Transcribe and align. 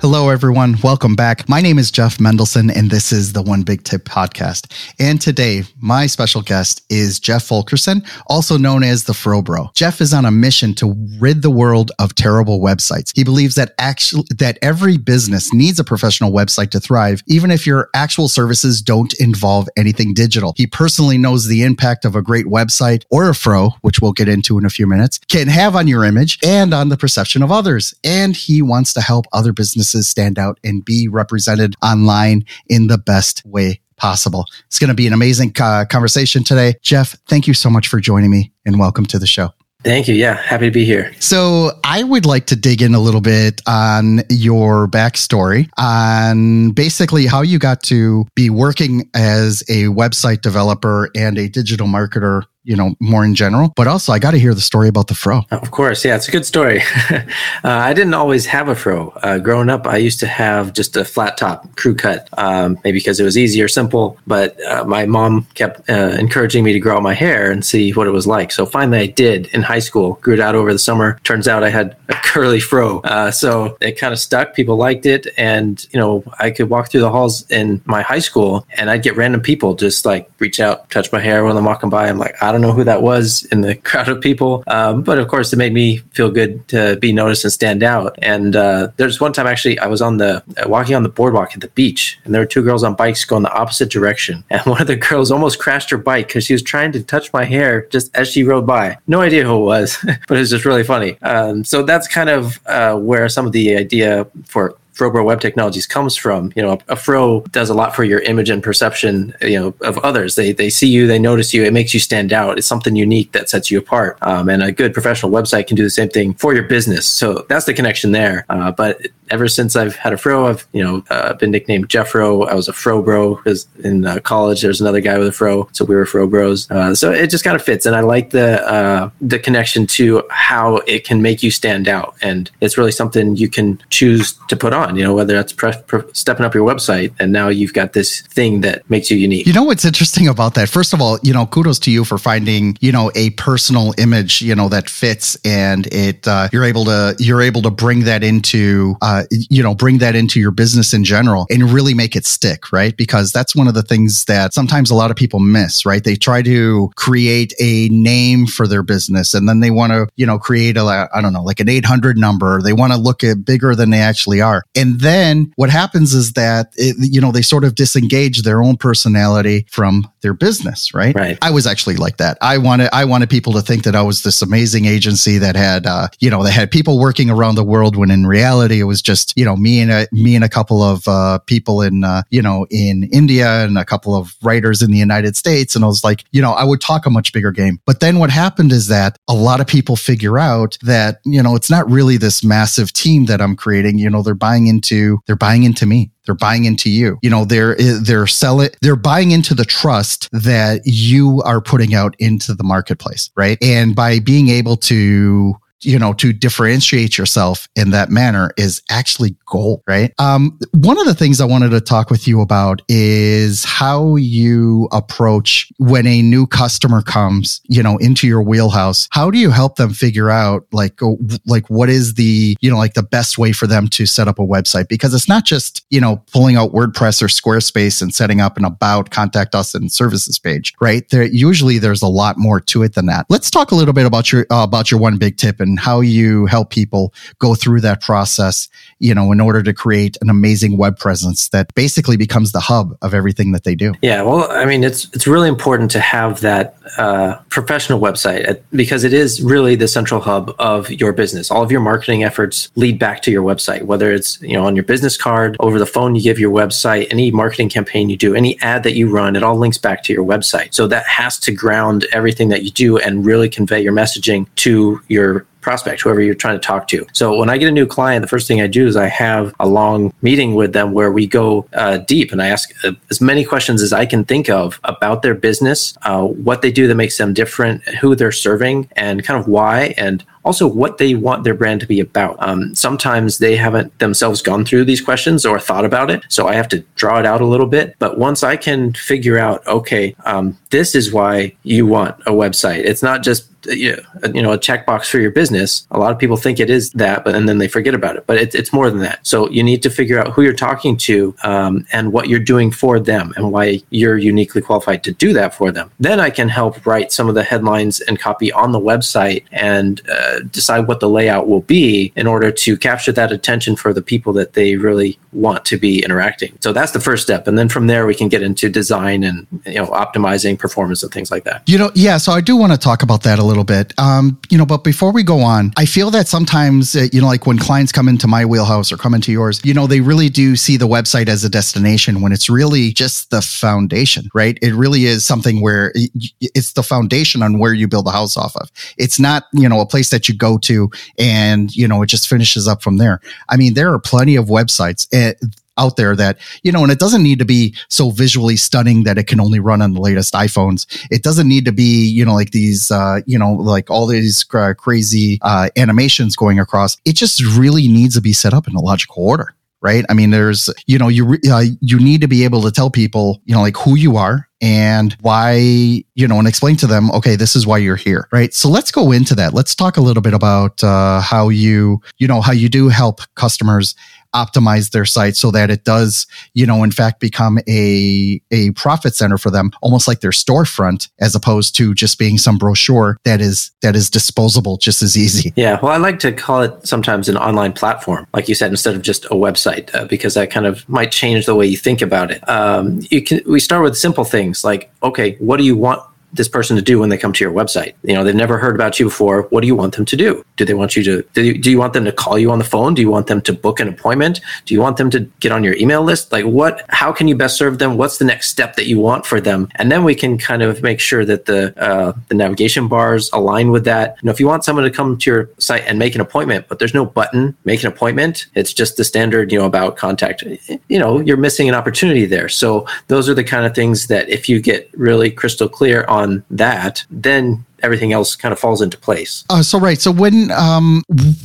Hello, 0.00 0.28
everyone. 0.28 0.76
Welcome 0.82 1.14
back. 1.14 1.48
My 1.48 1.62
name 1.62 1.78
is 1.78 1.90
Jeff 1.90 2.18
Mendelson, 2.18 2.70
and 2.76 2.90
this 2.90 3.12
is 3.12 3.32
the 3.32 3.40
One 3.40 3.62
Big 3.62 3.84
Tip 3.84 4.04
podcast. 4.04 4.70
And 4.98 5.18
today, 5.18 5.62
my 5.80 6.06
special 6.06 6.42
guest 6.42 6.82
is 6.90 7.20
Jeff 7.20 7.44
Fulkerson, 7.44 8.02
also 8.26 8.58
known 8.58 8.82
as 8.82 9.04
the 9.04 9.14
Fro 9.14 9.40
Bro. 9.40 9.70
Jeff 9.74 10.00
is 10.00 10.12
on 10.12 10.26
a 10.26 10.30
mission 10.30 10.74
to 10.74 10.94
rid 11.18 11.40
the 11.40 11.50
world 11.50 11.92
of 11.98 12.14
terrible 12.16 12.60
websites. 12.60 13.12
He 13.14 13.24
believes 13.24 13.54
that 13.54 13.72
actually 13.78 14.24
that 14.36 14.58
every 14.60 14.98
business 14.98 15.54
needs 15.54 15.78
a 15.78 15.84
professional 15.84 16.32
website 16.32 16.70
to 16.72 16.80
thrive, 16.80 17.22
even 17.26 17.50
if 17.50 17.64
your 17.64 17.88
actual 17.94 18.28
services 18.28 18.82
don't 18.82 19.14
involve 19.20 19.68
anything 19.76 20.12
digital. 20.12 20.54
He 20.56 20.66
personally 20.66 21.16
knows 21.16 21.46
the 21.46 21.62
impact 21.62 22.04
of 22.04 22.14
a 22.14 22.20
great 22.20 22.46
website 22.46 23.04
or 23.10 23.30
a 23.30 23.34
fro, 23.34 23.70
which 23.80 24.00
we'll 24.00 24.12
get 24.12 24.28
into 24.28 24.58
in 24.58 24.66
a 24.66 24.70
few 24.70 24.88
minutes, 24.88 25.18
can 25.28 25.46
have 25.46 25.76
on 25.76 25.86
your 25.88 26.04
image 26.04 26.38
and 26.44 26.74
on 26.74 26.88
the 26.90 26.98
perception 26.98 27.42
of 27.42 27.52
others. 27.52 27.94
And 28.04 28.36
he 28.36 28.60
wants 28.60 28.92
to 28.94 29.00
help 29.00 29.26
other 29.32 29.52
businesses 29.52 29.83
stand 29.84 30.38
out 30.38 30.58
and 30.64 30.84
be 30.84 31.08
represented 31.08 31.74
online 31.82 32.44
in 32.68 32.88
the 32.88 32.98
best 32.98 33.44
way 33.44 33.80
possible. 33.96 34.46
It's 34.66 34.78
going 34.78 34.88
to 34.88 34.94
be 34.94 35.06
an 35.06 35.12
amazing 35.12 35.52
uh, 35.60 35.84
conversation 35.88 36.44
today. 36.44 36.74
Jeff, 36.82 37.16
thank 37.28 37.46
you 37.46 37.54
so 37.54 37.70
much 37.70 37.88
for 37.88 38.00
joining 38.00 38.30
me 38.30 38.52
and 38.66 38.78
welcome 38.78 39.06
to 39.06 39.18
the 39.18 39.26
show. 39.26 39.50
Thank 39.84 40.08
you. 40.08 40.14
Yeah, 40.14 40.34
happy 40.34 40.64
to 40.64 40.70
be 40.70 40.86
here. 40.86 41.12
So, 41.20 41.72
I 41.84 42.02
would 42.02 42.24
like 42.24 42.46
to 42.46 42.56
dig 42.56 42.80
in 42.80 42.94
a 42.94 43.00
little 43.00 43.20
bit 43.20 43.60
on 43.66 44.22
your 44.30 44.88
backstory, 44.88 45.68
on 45.76 46.70
basically 46.70 47.26
how 47.26 47.42
you 47.42 47.58
got 47.58 47.82
to 47.84 48.26
be 48.34 48.48
working 48.48 49.10
as 49.14 49.62
a 49.68 49.84
website 49.84 50.40
developer 50.40 51.10
and 51.14 51.36
a 51.36 51.50
digital 51.50 51.86
marketer 51.86 52.44
you 52.64 52.76
know, 52.76 52.94
more 52.98 53.24
in 53.24 53.34
general. 53.34 53.72
But 53.76 53.86
also, 53.86 54.12
I 54.12 54.18
got 54.18 54.32
to 54.32 54.38
hear 54.38 54.54
the 54.54 54.60
story 54.60 54.88
about 54.88 55.08
the 55.08 55.14
fro. 55.14 55.42
Of 55.50 55.70
course. 55.70 56.04
Yeah, 56.04 56.16
it's 56.16 56.28
a 56.28 56.32
good 56.32 56.46
story. 56.46 56.82
uh, 57.10 57.22
I 57.62 57.92
didn't 57.92 58.14
always 58.14 58.46
have 58.46 58.68
a 58.68 58.74
fro. 58.74 59.10
Uh, 59.22 59.38
growing 59.38 59.68
up, 59.68 59.86
I 59.86 59.98
used 59.98 60.20
to 60.20 60.26
have 60.26 60.72
just 60.72 60.96
a 60.96 61.04
flat 61.04 61.36
top 61.36 61.76
crew 61.76 61.94
cut, 61.94 62.28
um, 62.38 62.78
maybe 62.82 62.98
because 62.98 63.20
it 63.20 63.24
was 63.24 63.36
easy 63.36 63.62
or 63.62 63.68
simple. 63.68 64.18
But 64.26 64.60
uh, 64.64 64.84
my 64.84 65.06
mom 65.06 65.46
kept 65.54 65.88
uh, 65.88 66.16
encouraging 66.18 66.64
me 66.64 66.72
to 66.72 66.80
grow 66.80 66.96
out 66.96 67.02
my 67.02 67.14
hair 67.14 67.50
and 67.50 67.64
see 67.64 67.92
what 67.92 68.06
it 68.06 68.10
was 68.10 68.26
like. 68.26 68.50
So 68.50 68.66
finally, 68.66 68.98
I 68.98 69.06
did 69.06 69.46
in 69.48 69.62
high 69.62 69.78
school, 69.78 70.14
grew 70.22 70.34
it 70.34 70.40
out 70.40 70.54
over 70.54 70.72
the 70.72 70.78
summer. 70.78 71.18
Turns 71.24 71.46
out 71.46 71.62
I 71.62 71.70
had 71.70 71.96
a 72.08 72.14
curly 72.24 72.60
fro. 72.60 73.00
Uh, 73.00 73.30
so 73.30 73.76
it 73.80 73.98
kind 73.98 74.12
of 74.12 74.18
stuck. 74.18 74.54
People 74.54 74.76
liked 74.76 75.06
it. 75.06 75.26
And, 75.36 75.86
you 75.92 76.00
know, 76.00 76.24
I 76.38 76.50
could 76.50 76.70
walk 76.70 76.90
through 76.90 77.02
the 77.02 77.10
halls 77.10 77.48
in 77.50 77.82
my 77.84 78.02
high 78.02 78.18
school 78.18 78.66
and 78.78 78.90
I'd 78.90 79.02
get 79.02 79.16
random 79.16 79.40
people 79.40 79.74
just 79.74 80.06
like 80.06 80.30
reach 80.38 80.60
out, 80.60 80.88
touch 80.90 81.12
my 81.12 81.20
hair 81.20 81.44
when 81.44 81.56
I'm 81.56 81.64
walking 81.64 81.90
by. 81.90 82.08
I'm 82.08 82.18
like, 82.18 82.42
I 82.42 82.53
don't 82.54 82.62
know 82.62 82.72
who 82.72 82.84
that 82.84 83.02
was 83.02 83.44
in 83.46 83.60
the 83.60 83.74
crowd 83.88 84.08
of 84.08 84.20
people. 84.20 84.64
Um, 84.66 85.02
but 85.02 85.18
of 85.18 85.28
course, 85.28 85.52
it 85.52 85.56
made 85.56 85.72
me 85.72 85.98
feel 86.12 86.30
good 86.30 86.66
to 86.68 86.96
be 86.96 87.12
noticed 87.12 87.44
and 87.44 87.52
stand 87.52 87.82
out. 87.82 88.16
And 88.22 88.56
uh, 88.56 88.88
there's 88.96 89.20
one 89.20 89.32
time 89.32 89.46
actually, 89.46 89.78
I 89.78 89.86
was 89.86 90.00
on 90.00 90.16
the 90.18 90.42
uh, 90.56 90.68
walking 90.68 90.94
on 90.94 91.02
the 91.02 91.08
boardwalk 91.08 91.54
at 91.54 91.60
the 91.60 91.68
beach, 91.68 92.18
and 92.24 92.32
there 92.32 92.40
were 92.40 92.46
two 92.46 92.62
girls 92.62 92.84
on 92.84 92.94
bikes 92.94 93.24
going 93.24 93.42
the 93.42 93.52
opposite 93.52 93.90
direction. 93.90 94.44
And 94.54 94.62
one 94.66 94.80
of 94.80 94.86
the 94.86 94.94
girls 94.94 95.32
almost 95.32 95.58
crashed 95.58 95.90
her 95.90 95.98
bike 95.98 96.28
because 96.28 96.44
she 96.44 96.52
was 96.52 96.62
trying 96.62 96.92
to 96.92 97.02
touch 97.02 97.32
my 97.32 97.44
hair 97.44 97.86
just 97.86 98.14
as 98.14 98.28
she 98.30 98.44
rode 98.44 98.66
by. 98.66 98.98
No 99.08 99.20
idea 99.20 99.42
who 99.44 99.56
it 99.56 99.64
was, 99.64 99.98
but 100.28 100.36
it 100.36 100.40
was 100.40 100.50
just 100.50 100.64
really 100.64 100.84
funny. 100.84 101.20
Um, 101.22 101.64
so 101.64 101.82
that's 101.82 102.06
kind 102.06 102.30
of 102.30 102.60
uh, 102.66 102.96
where 102.96 103.28
some 103.28 103.46
of 103.46 103.52
the 103.52 103.76
idea 103.76 104.28
for 104.44 104.76
Frobro 104.94 105.24
Web 105.24 105.40
Technologies 105.40 105.86
comes 105.86 106.16
from. 106.16 106.52
You 106.56 106.62
know, 106.62 106.78
a 106.88 106.96
fro 106.96 107.40
does 107.50 107.68
a 107.68 107.74
lot 107.74 107.94
for 107.94 108.04
your 108.04 108.20
image 108.20 108.50
and 108.50 108.62
perception, 108.62 109.34
you 109.40 109.58
know, 109.58 109.74
of 109.80 109.98
others. 109.98 110.36
They 110.36 110.52
they 110.52 110.70
see 110.70 110.88
you, 110.88 111.06
they 111.06 111.18
notice 111.18 111.52
you, 111.52 111.64
it 111.64 111.72
makes 111.72 111.92
you 111.92 112.00
stand 112.00 112.32
out. 112.32 112.58
It's 112.58 112.66
something 112.66 112.96
unique 112.96 113.32
that 113.32 113.48
sets 113.48 113.70
you 113.70 113.78
apart. 113.78 114.18
Um, 114.22 114.48
and 114.48 114.62
a 114.62 114.72
good 114.72 114.94
professional 114.94 115.32
website 115.32 115.66
can 115.66 115.76
do 115.76 115.82
the 115.82 115.90
same 115.90 116.08
thing 116.08 116.34
for 116.34 116.54
your 116.54 116.64
business. 116.64 117.06
So 117.06 117.44
that's 117.48 117.66
the 117.66 117.74
connection 117.74 118.12
there. 118.12 118.46
Uh, 118.48 118.70
but 118.70 119.08
ever 119.30 119.48
since 119.48 119.76
I've 119.76 119.96
had 119.96 120.12
a 120.12 120.18
fro, 120.18 120.46
I've 120.46 120.66
you 120.72 120.82
know 120.82 121.04
uh, 121.10 121.34
been 121.34 121.50
nicknamed 121.50 121.88
Jeffro. 121.88 122.48
I 122.48 122.54
was 122.54 122.68
a 122.68 122.72
fro 122.72 123.02
bro 123.02 123.36
because 123.36 123.66
in 123.82 124.06
uh, 124.06 124.20
college 124.20 124.62
there's 124.62 124.80
another 124.80 125.00
guy 125.00 125.18
with 125.18 125.28
a 125.28 125.32
fro, 125.32 125.68
so 125.72 125.84
we 125.84 125.94
were 125.94 126.06
fro 126.06 126.26
bros. 126.26 126.70
Uh, 126.70 126.94
so 126.94 127.12
it 127.12 127.28
just 127.28 127.44
kind 127.44 127.56
of 127.56 127.62
fits, 127.62 127.86
and 127.86 127.94
I 127.94 128.00
like 128.00 128.30
the 128.30 128.66
uh, 128.66 129.10
the 129.20 129.38
connection 129.38 129.86
to 129.86 130.22
how 130.30 130.76
it 130.86 131.04
can 131.04 131.20
make 131.22 131.42
you 131.42 131.50
stand 131.50 131.88
out, 131.88 132.16
and 132.22 132.50
it's 132.60 132.78
really 132.78 132.92
something 132.92 133.36
you 133.36 133.48
can 133.48 133.80
choose 133.90 134.34
to 134.48 134.56
put 134.56 134.72
on 134.72 134.94
you 134.96 135.04
know, 135.04 135.14
whether 135.14 135.34
that's 135.34 135.52
pre- 135.52 135.72
pre- 135.86 136.02
stepping 136.12 136.44
up 136.44 136.54
your 136.54 136.68
website 136.68 137.12
and 137.18 137.32
now 137.32 137.48
you've 137.48 137.72
got 137.72 137.92
this 137.92 138.22
thing 138.22 138.60
that 138.62 138.88
makes 138.90 139.10
you 139.10 139.16
unique. 139.16 139.46
You 139.46 139.52
know 139.52 139.62
what's 139.62 139.84
interesting 139.84 140.28
about 140.28 140.54
that? 140.54 140.68
First 140.68 140.92
of 140.92 141.00
all, 141.00 141.18
you 141.22 141.32
know, 141.32 141.46
kudos 141.46 141.78
to 141.80 141.90
you 141.90 142.04
for 142.04 142.18
finding, 142.18 142.76
you 142.80 142.92
know, 142.92 143.10
a 143.14 143.30
personal 143.30 143.94
image, 143.98 144.42
you 144.42 144.54
know, 144.54 144.68
that 144.68 144.88
fits 144.88 145.36
and 145.44 145.86
it, 145.92 146.26
uh, 146.26 146.48
you're 146.52 146.64
able 146.64 146.84
to, 146.86 147.14
you're 147.18 147.42
able 147.42 147.62
to 147.62 147.70
bring 147.70 148.00
that 148.00 148.22
into, 148.22 148.96
uh, 149.02 149.13
you 149.30 149.62
know, 149.62 149.74
bring 149.74 149.98
that 149.98 150.14
into 150.14 150.40
your 150.40 150.50
business 150.50 150.92
in 150.92 151.04
general 151.04 151.46
and 151.50 151.70
really 151.70 151.94
make 151.94 152.16
it 152.16 152.26
stick, 152.26 152.72
right? 152.72 152.96
Because 152.96 153.32
that's 153.32 153.54
one 153.54 153.68
of 153.68 153.74
the 153.74 153.82
things 153.82 154.24
that 154.26 154.54
sometimes 154.54 154.90
a 154.90 154.94
lot 154.94 155.10
of 155.10 155.16
people 155.16 155.40
miss, 155.40 155.86
right? 155.86 156.02
They 156.02 156.16
try 156.16 156.42
to 156.42 156.90
create 156.96 157.52
a 157.60 157.88
name 157.88 158.46
for 158.46 158.66
their 158.66 158.82
business 158.82 159.34
and 159.34 159.48
then 159.48 159.60
they 159.60 159.70
want 159.70 159.92
to, 159.92 160.08
you 160.16 160.26
know, 160.26 160.38
create 160.38 160.76
a, 160.76 161.08
I 161.14 161.20
don't 161.20 161.32
know, 161.32 161.42
like 161.42 161.60
an 161.60 161.68
800 161.68 162.16
number. 162.16 162.62
They 162.62 162.72
want 162.72 162.92
to 162.92 162.98
look 162.98 163.24
at 163.24 163.44
bigger 163.44 163.74
than 163.74 163.90
they 163.90 164.00
actually 164.00 164.40
are. 164.40 164.64
And 164.74 165.00
then 165.00 165.52
what 165.56 165.70
happens 165.70 166.14
is 166.14 166.32
that, 166.32 166.72
it, 166.76 166.96
you 166.98 167.20
know, 167.20 167.32
they 167.32 167.42
sort 167.42 167.64
of 167.64 167.74
disengage 167.74 168.42
their 168.42 168.62
own 168.62 168.76
personality 168.76 169.66
from 169.70 170.10
their 170.20 170.34
business, 170.34 170.94
right? 170.94 171.14
Right. 171.14 171.38
I 171.42 171.50
was 171.50 171.66
actually 171.66 171.96
like 171.96 172.16
that. 172.18 172.38
I 172.40 172.58
wanted, 172.58 172.90
I 172.92 173.04
wanted 173.04 173.30
people 173.30 173.52
to 173.54 173.62
think 173.62 173.84
that 173.84 173.94
I 173.94 174.02
was 174.02 174.22
this 174.22 174.42
amazing 174.42 174.86
agency 174.86 175.38
that 175.38 175.56
had, 175.56 175.86
uh, 175.86 176.08
you 176.20 176.30
know, 176.30 176.42
that 176.42 176.52
had 176.52 176.70
people 176.70 176.98
working 176.98 177.30
around 177.30 177.54
the 177.56 177.64
world 177.64 177.96
when 177.96 178.10
in 178.10 178.26
reality 178.26 178.80
it 178.80 178.84
was 178.84 179.02
just, 179.04 179.32
you 179.36 179.44
know, 179.44 179.56
me 179.56 179.80
and 179.80 179.90
a, 179.90 180.06
me 180.12 180.34
and 180.34 180.44
a 180.44 180.48
couple 180.48 180.82
of, 180.82 181.06
uh, 181.06 181.38
people 181.46 181.82
in, 181.82 182.04
uh, 182.04 182.22
you 182.30 182.42
know, 182.42 182.66
in 182.70 183.04
India 183.12 183.64
and 183.64 183.78
a 183.78 183.84
couple 183.84 184.14
of 184.14 184.34
writers 184.42 184.82
in 184.82 184.90
the 184.90 184.98
United 184.98 185.36
States. 185.36 185.76
And 185.76 185.84
I 185.84 185.88
was 185.88 186.02
like, 186.02 186.24
you 186.32 186.42
know, 186.42 186.52
I 186.52 186.64
would 186.64 186.80
talk 186.80 187.06
a 187.06 187.10
much 187.10 187.32
bigger 187.32 187.52
game. 187.52 187.80
But 187.86 188.00
then 188.00 188.18
what 188.18 188.30
happened 188.30 188.72
is 188.72 188.88
that 188.88 189.18
a 189.28 189.34
lot 189.34 189.60
of 189.60 189.66
people 189.66 189.96
figure 189.96 190.38
out 190.38 190.76
that, 190.82 191.20
you 191.24 191.42
know, 191.42 191.54
it's 191.54 191.70
not 191.70 191.88
really 191.90 192.16
this 192.16 192.42
massive 192.42 192.92
team 192.92 193.26
that 193.26 193.40
I'm 193.40 193.56
creating. 193.56 193.98
You 193.98 194.10
know, 194.10 194.22
they're 194.22 194.34
buying 194.34 194.66
into 194.66 195.20
they're 195.26 195.36
buying 195.36 195.64
into 195.64 195.86
me 195.86 196.10
they're 196.26 196.34
buying 196.34 196.64
into 196.64 196.90
you 196.90 197.18
you 197.22 197.30
know 197.30 197.44
they're 197.44 197.76
they're 197.76 198.26
selling 198.26 198.70
they're 198.82 198.96
buying 198.96 199.30
into 199.30 199.54
the 199.54 199.64
trust 199.64 200.28
that 200.32 200.80
you 200.84 201.42
are 201.44 201.60
putting 201.60 201.94
out 201.94 202.14
into 202.18 202.54
the 202.54 202.64
marketplace 202.64 203.30
right 203.36 203.58
and 203.62 203.94
by 203.94 204.18
being 204.18 204.48
able 204.48 204.76
to 204.76 205.54
you 205.84 205.98
know, 205.98 206.12
to 206.14 206.32
differentiate 206.32 207.18
yourself 207.18 207.68
in 207.76 207.90
that 207.90 208.10
manner 208.10 208.50
is 208.56 208.82
actually 208.90 209.36
gold, 209.46 209.82
right? 209.86 210.12
Um, 210.18 210.58
one 210.72 210.98
of 210.98 211.06
the 211.06 211.14
things 211.14 211.40
I 211.40 211.44
wanted 211.44 211.70
to 211.70 211.80
talk 211.80 212.10
with 212.10 212.26
you 212.26 212.40
about 212.40 212.82
is 212.88 213.64
how 213.64 214.16
you 214.16 214.88
approach 214.92 215.70
when 215.78 216.06
a 216.06 216.22
new 216.22 216.46
customer 216.46 217.02
comes, 217.02 217.60
you 217.64 217.82
know, 217.82 217.96
into 217.98 218.26
your 218.26 218.42
wheelhouse. 218.42 219.08
How 219.10 219.30
do 219.30 219.38
you 219.38 219.50
help 219.50 219.76
them 219.76 219.92
figure 219.92 220.30
out 220.30 220.66
like, 220.72 220.98
like 221.46 221.68
what 221.68 221.88
is 221.88 222.14
the, 222.14 222.56
you 222.60 222.70
know, 222.70 222.78
like 222.78 222.94
the 222.94 223.02
best 223.02 223.38
way 223.38 223.52
for 223.52 223.66
them 223.66 223.88
to 223.88 224.06
set 224.06 224.28
up 224.28 224.38
a 224.38 224.42
website? 224.42 224.88
Because 224.88 225.14
it's 225.14 225.28
not 225.28 225.44
just, 225.44 225.84
you 225.90 226.00
know, 226.00 226.22
pulling 226.32 226.56
out 226.56 226.72
WordPress 226.72 227.22
or 227.22 227.26
Squarespace 227.26 228.00
and 228.02 228.14
setting 228.14 228.40
up 228.40 228.56
an 228.56 228.64
about, 228.64 229.10
contact 229.10 229.54
us 229.54 229.74
and 229.74 229.92
services 229.92 230.38
page, 230.38 230.72
right? 230.80 231.08
There 231.10 231.24
usually 231.24 231.78
there's 231.78 232.02
a 232.02 232.08
lot 232.08 232.38
more 232.38 232.60
to 232.60 232.82
it 232.82 232.94
than 232.94 233.06
that. 233.06 233.26
Let's 233.28 233.50
talk 233.50 233.70
a 233.70 233.74
little 233.74 233.94
bit 233.94 234.06
about 234.06 234.32
your, 234.32 234.46
uh, 234.50 234.64
about 234.64 234.90
your 234.90 235.00
one 235.00 235.16
big 235.16 235.36
tip 235.36 235.60
and 235.60 235.73
and 235.74 235.80
how 235.80 236.00
you 236.00 236.46
help 236.46 236.70
people 236.70 237.12
go 237.40 237.56
through 237.56 237.80
that 237.80 238.00
process, 238.00 238.68
you 239.00 239.12
know, 239.12 239.32
in 239.32 239.40
order 239.40 239.60
to 239.60 239.72
create 239.72 240.16
an 240.20 240.30
amazing 240.30 240.76
web 240.76 240.96
presence 240.96 241.48
that 241.48 241.74
basically 241.74 242.16
becomes 242.16 242.52
the 242.52 242.60
hub 242.60 242.96
of 243.02 243.12
everything 243.12 243.50
that 243.50 243.64
they 243.64 243.74
do. 243.74 243.92
Yeah, 244.00 244.22
well, 244.22 244.48
I 244.52 244.66
mean, 244.66 244.84
it's 244.84 245.12
it's 245.12 245.26
really 245.26 245.48
important 245.48 245.90
to 245.90 245.98
have 245.98 246.42
that 246.42 246.76
uh, 246.96 247.38
professional 247.48 247.98
website 247.98 248.62
because 248.70 249.02
it 249.02 249.12
is 249.12 249.42
really 249.42 249.74
the 249.74 249.88
central 249.88 250.20
hub 250.20 250.54
of 250.60 250.88
your 250.92 251.12
business. 251.12 251.50
All 251.50 251.64
of 251.64 251.72
your 251.72 251.80
marketing 251.80 252.22
efforts 252.22 252.70
lead 252.76 253.00
back 253.00 253.20
to 253.22 253.32
your 253.32 253.42
website, 253.42 253.82
whether 253.82 254.12
it's 254.12 254.40
you 254.42 254.52
know 254.52 254.64
on 254.64 254.76
your 254.76 254.84
business 254.84 255.16
card, 255.16 255.56
over 255.58 255.80
the 255.80 255.86
phone, 255.86 256.14
you 256.14 256.22
give 256.22 256.38
your 256.38 256.52
website, 256.52 257.08
any 257.10 257.32
marketing 257.32 257.68
campaign 257.68 258.08
you 258.08 258.16
do, 258.16 258.36
any 258.36 258.60
ad 258.60 258.84
that 258.84 258.94
you 258.94 259.10
run, 259.10 259.34
it 259.34 259.42
all 259.42 259.56
links 259.56 259.78
back 259.78 260.04
to 260.04 260.12
your 260.12 260.24
website. 260.24 260.72
So 260.72 260.86
that 260.86 261.04
has 261.08 261.36
to 261.40 261.50
ground 261.50 262.06
everything 262.12 262.48
that 262.50 262.62
you 262.62 262.70
do 262.70 262.96
and 262.96 263.26
really 263.26 263.48
convey 263.48 263.80
your 263.82 263.92
messaging 263.92 264.46
to 264.56 265.00
your 265.08 265.46
prospect, 265.64 266.02
whoever 266.02 266.20
you're 266.20 266.34
trying 266.34 266.60
to 266.60 266.66
talk 266.66 266.86
to. 266.88 267.06
So 267.12 267.36
when 267.36 267.50
I 267.50 267.58
get 267.58 267.68
a 267.68 267.72
new 267.72 267.86
client, 267.86 268.22
the 268.22 268.28
first 268.28 268.46
thing 268.46 268.60
I 268.60 268.68
do 268.68 268.86
is 268.86 268.96
I 268.96 269.06
have 269.06 269.54
a 269.58 269.66
long 269.66 270.12
meeting 270.22 270.54
with 270.54 270.72
them 270.72 270.92
where 270.92 271.10
we 271.10 271.26
go 271.26 271.66
uh, 271.72 271.98
deep 271.98 272.30
and 272.30 272.40
I 272.40 272.48
ask 272.48 272.70
uh, 272.84 272.92
as 273.10 273.20
many 273.20 273.44
questions 273.44 273.82
as 273.82 273.92
I 273.92 274.06
can 274.06 274.24
think 274.24 274.48
of 274.48 274.78
about 274.84 275.22
their 275.22 275.34
business, 275.34 275.96
uh, 276.02 276.22
what 276.22 276.62
they 276.62 276.70
do 276.70 276.86
that 276.86 276.94
makes 276.94 277.16
them 277.18 277.32
different, 277.32 277.82
who 278.00 278.14
they're 278.14 278.32
serving, 278.32 278.88
and 278.96 279.24
kind 279.24 279.40
of 279.40 279.48
why. 279.48 279.94
And 279.96 280.24
also 280.44 280.66
what 280.66 280.98
they 280.98 281.14
want 281.14 281.44
their 281.44 281.54
brand 281.54 281.80
to 281.80 281.86
be 281.86 282.00
about. 282.00 282.36
Um, 282.40 282.74
sometimes 282.74 283.38
they 283.38 283.56
haven't 283.56 283.98
themselves 283.98 284.42
gone 284.42 284.64
through 284.64 284.84
these 284.84 285.00
questions 285.00 285.44
or 285.46 285.58
thought 285.58 285.84
about 285.84 286.10
it, 286.10 286.22
so 286.28 286.46
I 286.46 286.54
have 286.54 286.68
to 286.68 286.80
draw 286.96 287.18
it 287.18 287.26
out 287.26 287.40
a 287.40 287.46
little 287.46 287.66
bit. 287.66 287.96
But 287.98 288.18
once 288.18 288.42
I 288.42 288.56
can 288.56 288.92
figure 288.94 289.38
out, 289.38 289.66
okay, 289.66 290.14
um, 290.24 290.56
this 290.70 290.94
is 290.94 291.12
why 291.12 291.56
you 291.62 291.86
want 291.86 292.20
a 292.26 292.32
website. 292.32 292.84
It's 292.84 293.02
not 293.02 293.22
just 293.22 293.48
you 293.66 293.96
know 294.42 294.52
a 294.52 294.58
checkbox 294.58 295.06
for 295.06 295.18
your 295.18 295.30
business. 295.30 295.86
A 295.90 295.98
lot 295.98 296.12
of 296.12 296.18
people 296.18 296.36
think 296.36 296.60
it 296.60 296.70
is 296.70 296.90
that, 296.92 297.24
but 297.24 297.34
and 297.34 297.48
then 297.48 297.58
they 297.58 297.68
forget 297.68 297.94
about 297.94 298.16
it. 298.16 298.26
But 298.26 298.38
it, 298.38 298.54
it's 298.54 298.72
more 298.72 298.90
than 298.90 299.00
that. 299.00 299.26
So 299.26 299.48
you 299.50 299.62
need 299.62 299.82
to 299.82 299.90
figure 299.90 300.18
out 300.18 300.32
who 300.32 300.42
you're 300.42 300.52
talking 300.52 300.96
to 300.98 301.34
um, 301.44 301.86
and 301.92 302.12
what 302.12 302.28
you're 302.28 302.40
doing 302.40 302.70
for 302.70 303.00
them 303.00 303.32
and 303.36 303.52
why 303.52 303.80
you're 303.90 304.18
uniquely 304.18 304.62
qualified 304.62 305.04
to 305.04 305.12
do 305.12 305.32
that 305.32 305.54
for 305.54 305.72
them. 305.72 305.90
Then 305.98 306.20
I 306.20 306.30
can 306.30 306.48
help 306.48 306.84
write 306.86 307.12
some 307.12 307.28
of 307.28 307.34
the 307.34 307.42
headlines 307.42 308.00
and 308.00 308.18
copy 308.18 308.52
on 308.52 308.72
the 308.72 308.80
website 308.80 309.44
and 309.52 310.00
uh, 310.10 310.33
decide 310.40 310.86
what 310.86 311.00
the 311.00 311.08
layout 311.08 311.48
will 311.48 311.60
be 311.62 312.12
in 312.16 312.26
order 312.26 312.50
to 312.50 312.76
capture 312.76 313.12
that 313.12 313.32
attention 313.32 313.76
for 313.76 313.92
the 313.92 314.02
people 314.02 314.32
that 314.34 314.54
they 314.54 314.76
really 314.76 315.18
want 315.32 315.64
to 315.66 315.76
be 315.76 316.02
interacting. 316.02 316.56
So 316.60 316.72
that's 316.72 316.92
the 316.92 317.00
first 317.00 317.22
step, 317.22 317.46
and 317.46 317.58
then 317.58 317.68
from 317.68 317.86
there 317.86 318.06
we 318.06 318.14
can 318.14 318.28
get 318.28 318.42
into 318.42 318.68
design 318.68 319.24
and 319.24 319.46
you 319.66 319.74
know 319.74 319.86
optimizing 319.86 320.58
performance 320.58 321.02
and 321.02 321.12
things 321.12 321.30
like 321.30 321.44
that. 321.44 321.62
You 321.68 321.78
know, 321.78 321.90
yeah. 321.94 322.16
So 322.18 322.32
I 322.32 322.40
do 322.40 322.56
want 322.56 322.72
to 322.72 322.78
talk 322.78 323.02
about 323.02 323.22
that 323.24 323.38
a 323.38 323.44
little 323.44 323.64
bit. 323.64 323.92
Um, 323.98 324.38
you 324.50 324.58
know, 324.58 324.66
but 324.66 324.84
before 324.84 325.12
we 325.12 325.22
go 325.22 325.40
on, 325.40 325.72
I 325.76 325.86
feel 325.86 326.10
that 326.12 326.28
sometimes 326.28 326.94
uh, 326.94 327.06
you 327.12 327.20
know, 327.20 327.26
like 327.26 327.46
when 327.46 327.58
clients 327.58 327.92
come 327.92 328.08
into 328.08 328.26
my 328.26 328.44
wheelhouse 328.44 328.92
or 328.92 328.96
come 328.96 329.14
into 329.14 329.32
yours, 329.32 329.60
you 329.64 329.74
know, 329.74 329.86
they 329.86 330.00
really 330.00 330.28
do 330.28 330.56
see 330.56 330.76
the 330.76 330.88
website 330.88 331.28
as 331.28 331.44
a 331.44 331.48
destination 331.48 332.20
when 332.20 332.32
it's 332.32 332.48
really 332.48 332.92
just 332.92 333.30
the 333.30 333.42
foundation, 333.42 334.28
right? 334.34 334.58
It 334.62 334.74
really 334.74 335.04
is 335.06 335.24
something 335.24 335.60
where 335.60 335.92
it's 336.40 336.72
the 336.72 336.82
foundation 336.82 337.42
on 337.42 337.58
where 337.58 337.72
you 337.72 337.88
build 337.88 338.06
the 338.06 338.10
house 338.10 338.36
off 338.36 338.56
of. 338.56 338.70
It's 338.98 339.18
not 339.18 339.44
you 339.52 339.68
know 339.68 339.80
a 339.80 339.86
place 339.86 340.10
that 340.10 340.23
you 340.28 340.36
go 340.36 340.58
to 340.58 340.90
and 341.18 341.74
you 341.74 341.88
know 341.88 342.02
it 342.02 342.06
just 342.06 342.28
finishes 342.28 342.68
up 342.68 342.82
from 342.82 342.98
there. 342.98 343.20
I 343.48 343.56
mean, 343.56 343.74
there 343.74 343.92
are 343.92 343.98
plenty 343.98 344.36
of 344.36 344.46
websites. 344.46 345.06
And 345.12 345.36
out 345.76 345.96
there 345.96 346.14
that, 346.16 346.38
you 346.62 346.72
know, 346.72 346.82
and 346.82 346.92
it 346.92 346.98
doesn't 346.98 347.22
need 347.22 347.38
to 347.38 347.44
be 347.44 347.74
so 347.88 348.10
visually 348.10 348.56
stunning 348.56 349.04
that 349.04 349.18
it 349.18 349.26
can 349.26 349.40
only 349.40 349.58
run 349.58 349.82
on 349.82 349.92
the 349.92 350.00
latest 350.00 350.34
iPhones. 350.34 350.86
It 351.10 351.22
doesn't 351.22 351.48
need 351.48 351.64
to 351.64 351.72
be, 351.72 352.06
you 352.06 352.24
know, 352.24 352.34
like 352.34 352.52
these, 352.52 352.90
uh, 352.90 353.20
you 353.26 353.38
know, 353.38 353.52
like 353.54 353.90
all 353.90 354.06
these 354.06 354.44
crazy 354.44 355.38
uh, 355.42 355.70
animations 355.76 356.36
going 356.36 356.60
across. 356.60 356.96
It 357.04 357.16
just 357.16 357.42
really 357.56 357.88
needs 357.88 358.14
to 358.14 358.20
be 358.20 358.32
set 358.32 358.54
up 358.54 358.68
in 358.68 358.74
a 358.74 358.80
logical 358.80 359.26
order. 359.26 359.54
Right. 359.84 360.02
I 360.08 360.14
mean, 360.14 360.30
there's, 360.30 360.70
you 360.86 360.98
know, 360.98 361.08
you, 361.08 361.36
uh, 361.50 361.64
you 361.82 362.00
need 362.00 362.22
to 362.22 362.26
be 362.26 362.42
able 362.44 362.62
to 362.62 362.70
tell 362.70 362.88
people, 362.88 363.42
you 363.44 363.54
know, 363.54 363.60
like 363.60 363.76
who 363.76 363.96
you 363.96 364.16
are 364.16 364.48
and 364.62 365.14
why, 365.20 366.02
you 366.14 366.26
know, 366.26 366.38
and 366.38 366.48
explain 366.48 366.76
to 366.76 366.86
them, 366.86 367.10
okay, 367.10 367.36
this 367.36 367.54
is 367.54 367.66
why 367.66 367.76
you're 367.76 367.94
here, 367.94 368.26
right? 368.32 368.54
So 368.54 368.70
let's 368.70 368.90
go 368.90 369.12
into 369.12 369.34
that. 369.34 369.52
Let's 369.52 369.74
talk 369.74 369.98
a 369.98 370.00
little 370.00 370.22
bit 370.22 370.32
about 370.32 370.82
uh, 370.82 371.20
how 371.20 371.50
you, 371.50 372.00
you 372.16 372.26
know, 372.26 372.40
how 372.40 372.52
you 372.52 372.70
do 372.70 372.88
help 372.88 373.20
customers 373.34 373.94
optimize 374.34 374.90
their 374.90 375.04
site 375.04 375.36
so 375.36 375.50
that 375.50 375.70
it 375.70 375.84
does, 375.84 376.26
you 376.54 376.66
know, 376.66 376.82
in 376.82 376.90
fact 376.90 377.20
become 377.20 377.58
a, 377.68 378.40
a 378.50 378.70
profit 378.72 379.14
center 379.14 379.38
for 379.38 379.50
them, 379.50 379.70
almost 379.80 380.08
like 380.08 380.20
their 380.20 380.30
storefront, 380.30 381.08
as 381.20 381.34
opposed 381.34 381.76
to 381.76 381.94
just 381.94 382.18
being 382.18 382.38
some 382.38 382.58
brochure 382.58 383.18
that 383.24 383.40
is, 383.40 383.70
that 383.82 383.96
is 383.96 384.10
disposable 384.10 384.76
just 384.76 385.02
as 385.02 385.16
easy. 385.16 385.52
Yeah. 385.56 385.78
Well, 385.82 385.92
I 385.92 385.96
like 385.96 386.18
to 386.20 386.32
call 386.32 386.62
it 386.62 386.86
sometimes 386.86 387.28
an 387.28 387.36
online 387.36 387.72
platform, 387.72 388.26
like 388.34 388.48
you 388.48 388.54
said, 388.54 388.70
instead 388.70 388.94
of 388.94 389.02
just 389.02 389.24
a 389.26 389.30
website, 389.30 389.94
uh, 389.94 390.04
because 390.06 390.34
that 390.34 390.50
kind 390.50 390.66
of 390.66 390.86
might 390.88 391.12
change 391.12 391.46
the 391.46 391.54
way 391.54 391.66
you 391.66 391.76
think 391.76 392.02
about 392.02 392.30
it. 392.30 392.46
Um, 392.48 393.00
you 393.10 393.22
can, 393.22 393.40
we 393.46 393.60
start 393.60 393.82
with 393.82 393.96
simple 393.96 394.24
things 394.24 394.64
like, 394.64 394.90
okay, 395.02 395.36
what 395.36 395.58
do 395.58 395.64
you 395.64 395.76
want 395.76 396.02
this 396.34 396.48
person 396.48 396.76
to 396.76 396.82
do 396.82 396.98
when 396.98 397.08
they 397.08 397.18
come 397.18 397.32
to 397.32 397.44
your 397.44 397.52
website? 397.52 397.94
You 398.02 398.14
know, 398.14 398.24
they've 398.24 398.34
never 398.34 398.58
heard 398.58 398.74
about 398.74 398.98
you 398.98 399.06
before. 399.06 399.42
What 399.50 399.60
do 399.60 399.66
you 399.66 399.74
want 399.74 399.96
them 399.96 400.04
to 400.04 400.16
do? 400.16 400.44
Do 400.56 400.64
they 400.64 400.74
want 400.74 400.96
you 400.96 401.02
to, 401.04 401.22
do 401.32 401.42
you, 401.42 401.58
do 401.58 401.70
you 401.70 401.78
want 401.78 401.92
them 401.92 402.04
to 402.04 402.12
call 402.12 402.38
you 402.38 402.50
on 402.50 402.58
the 402.58 402.64
phone? 402.64 402.94
Do 402.94 403.02
you 403.02 403.10
want 403.10 403.26
them 403.26 403.40
to 403.42 403.52
book 403.52 403.80
an 403.80 403.88
appointment? 403.88 404.40
Do 404.66 404.74
you 404.74 404.80
want 404.80 404.96
them 404.96 405.10
to 405.10 405.20
get 405.40 405.52
on 405.52 405.64
your 405.64 405.76
email 405.76 406.02
list? 406.02 406.32
Like 406.32 406.44
what, 406.44 406.84
how 406.88 407.12
can 407.12 407.28
you 407.28 407.36
best 407.36 407.56
serve 407.56 407.78
them? 407.78 407.96
What's 407.96 408.18
the 408.18 408.24
next 408.24 408.50
step 408.50 408.76
that 408.76 408.86
you 408.86 408.98
want 408.98 409.26
for 409.26 409.40
them? 409.40 409.68
And 409.76 409.90
then 409.90 410.04
we 410.04 410.14
can 410.14 410.38
kind 410.38 410.62
of 410.62 410.82
make 410.82 411.00
sure 411.00 411.24
that 411.24 411.46
the, 411.46 411.78
uh, 411.80 412.12
the 412.28 412.34
navigation 412.34 412.88
bars 412.88 413.30
align 413.32 413.70
with 413.70 413.84
that. 413.84 414.16
You 414.22 414.26
know, 414.26 414.32
if 414.32 414.40
you 414.40 414.46
want 414.46 414.64
someone 414.64 414.84
to 414.84 414.90
come 414.90 415.18
to 415.18 415.30
your 415.30 415.50
site 415.58 415.84
and 415.86 415.98
make 415.98 416.14
an 416.14 416.20
appointment, 416.20 416.68
but 416.68 416.78
there's 416.78 416.94
no 416.94 417.04
button, 417.04 417.56
make 417.64 417.82
an 417.82 417.88
appointment, 417.88 418.46
it's 418.54 418.72
just 418.72 418.96
the 418.96 419.04
standard, 419.04 419.52
you 419.52 419.58
know, 419.58 419.66
about 419.66 419.96
contact, 419.96 420.42
you 420.88 420.98
know, 420.98 421.20
you're 421.20 421.36
missing 421.36 421.68
an 421.68 421.74
opportunity 421.74 422.26
there. 422.26 422.48
So 422.48 422.86
those 423.08 423.28
are 423.28 423.34
the 423.34 423.44
kind 423.44 423.66
of 423.66 423.74
things 423.74 424.06
that 424.08 424.28
if 424.28 424.48
you 424.48 424.60
get 424.60 424.90
really 424.94 425.30
crystal 425.30 425.68
clear 425.68 426.04
on 426.04 426.23
on 426.24 426.44
that, 426.50 427.04
then 427.10 427.64
everything 427.84 428.12
else 428.12 428.34
kind 428.34 428.52
of 428.52 428.58
falls 428.58 428.80
into 428.80 428.98
place. 428.98 429.44
Uh, 429.50 429.62
so 429.62 429.78
right. 429.78 430.00
So 430.00 430.10
when 430.10 430.50
um, 430.50 431.02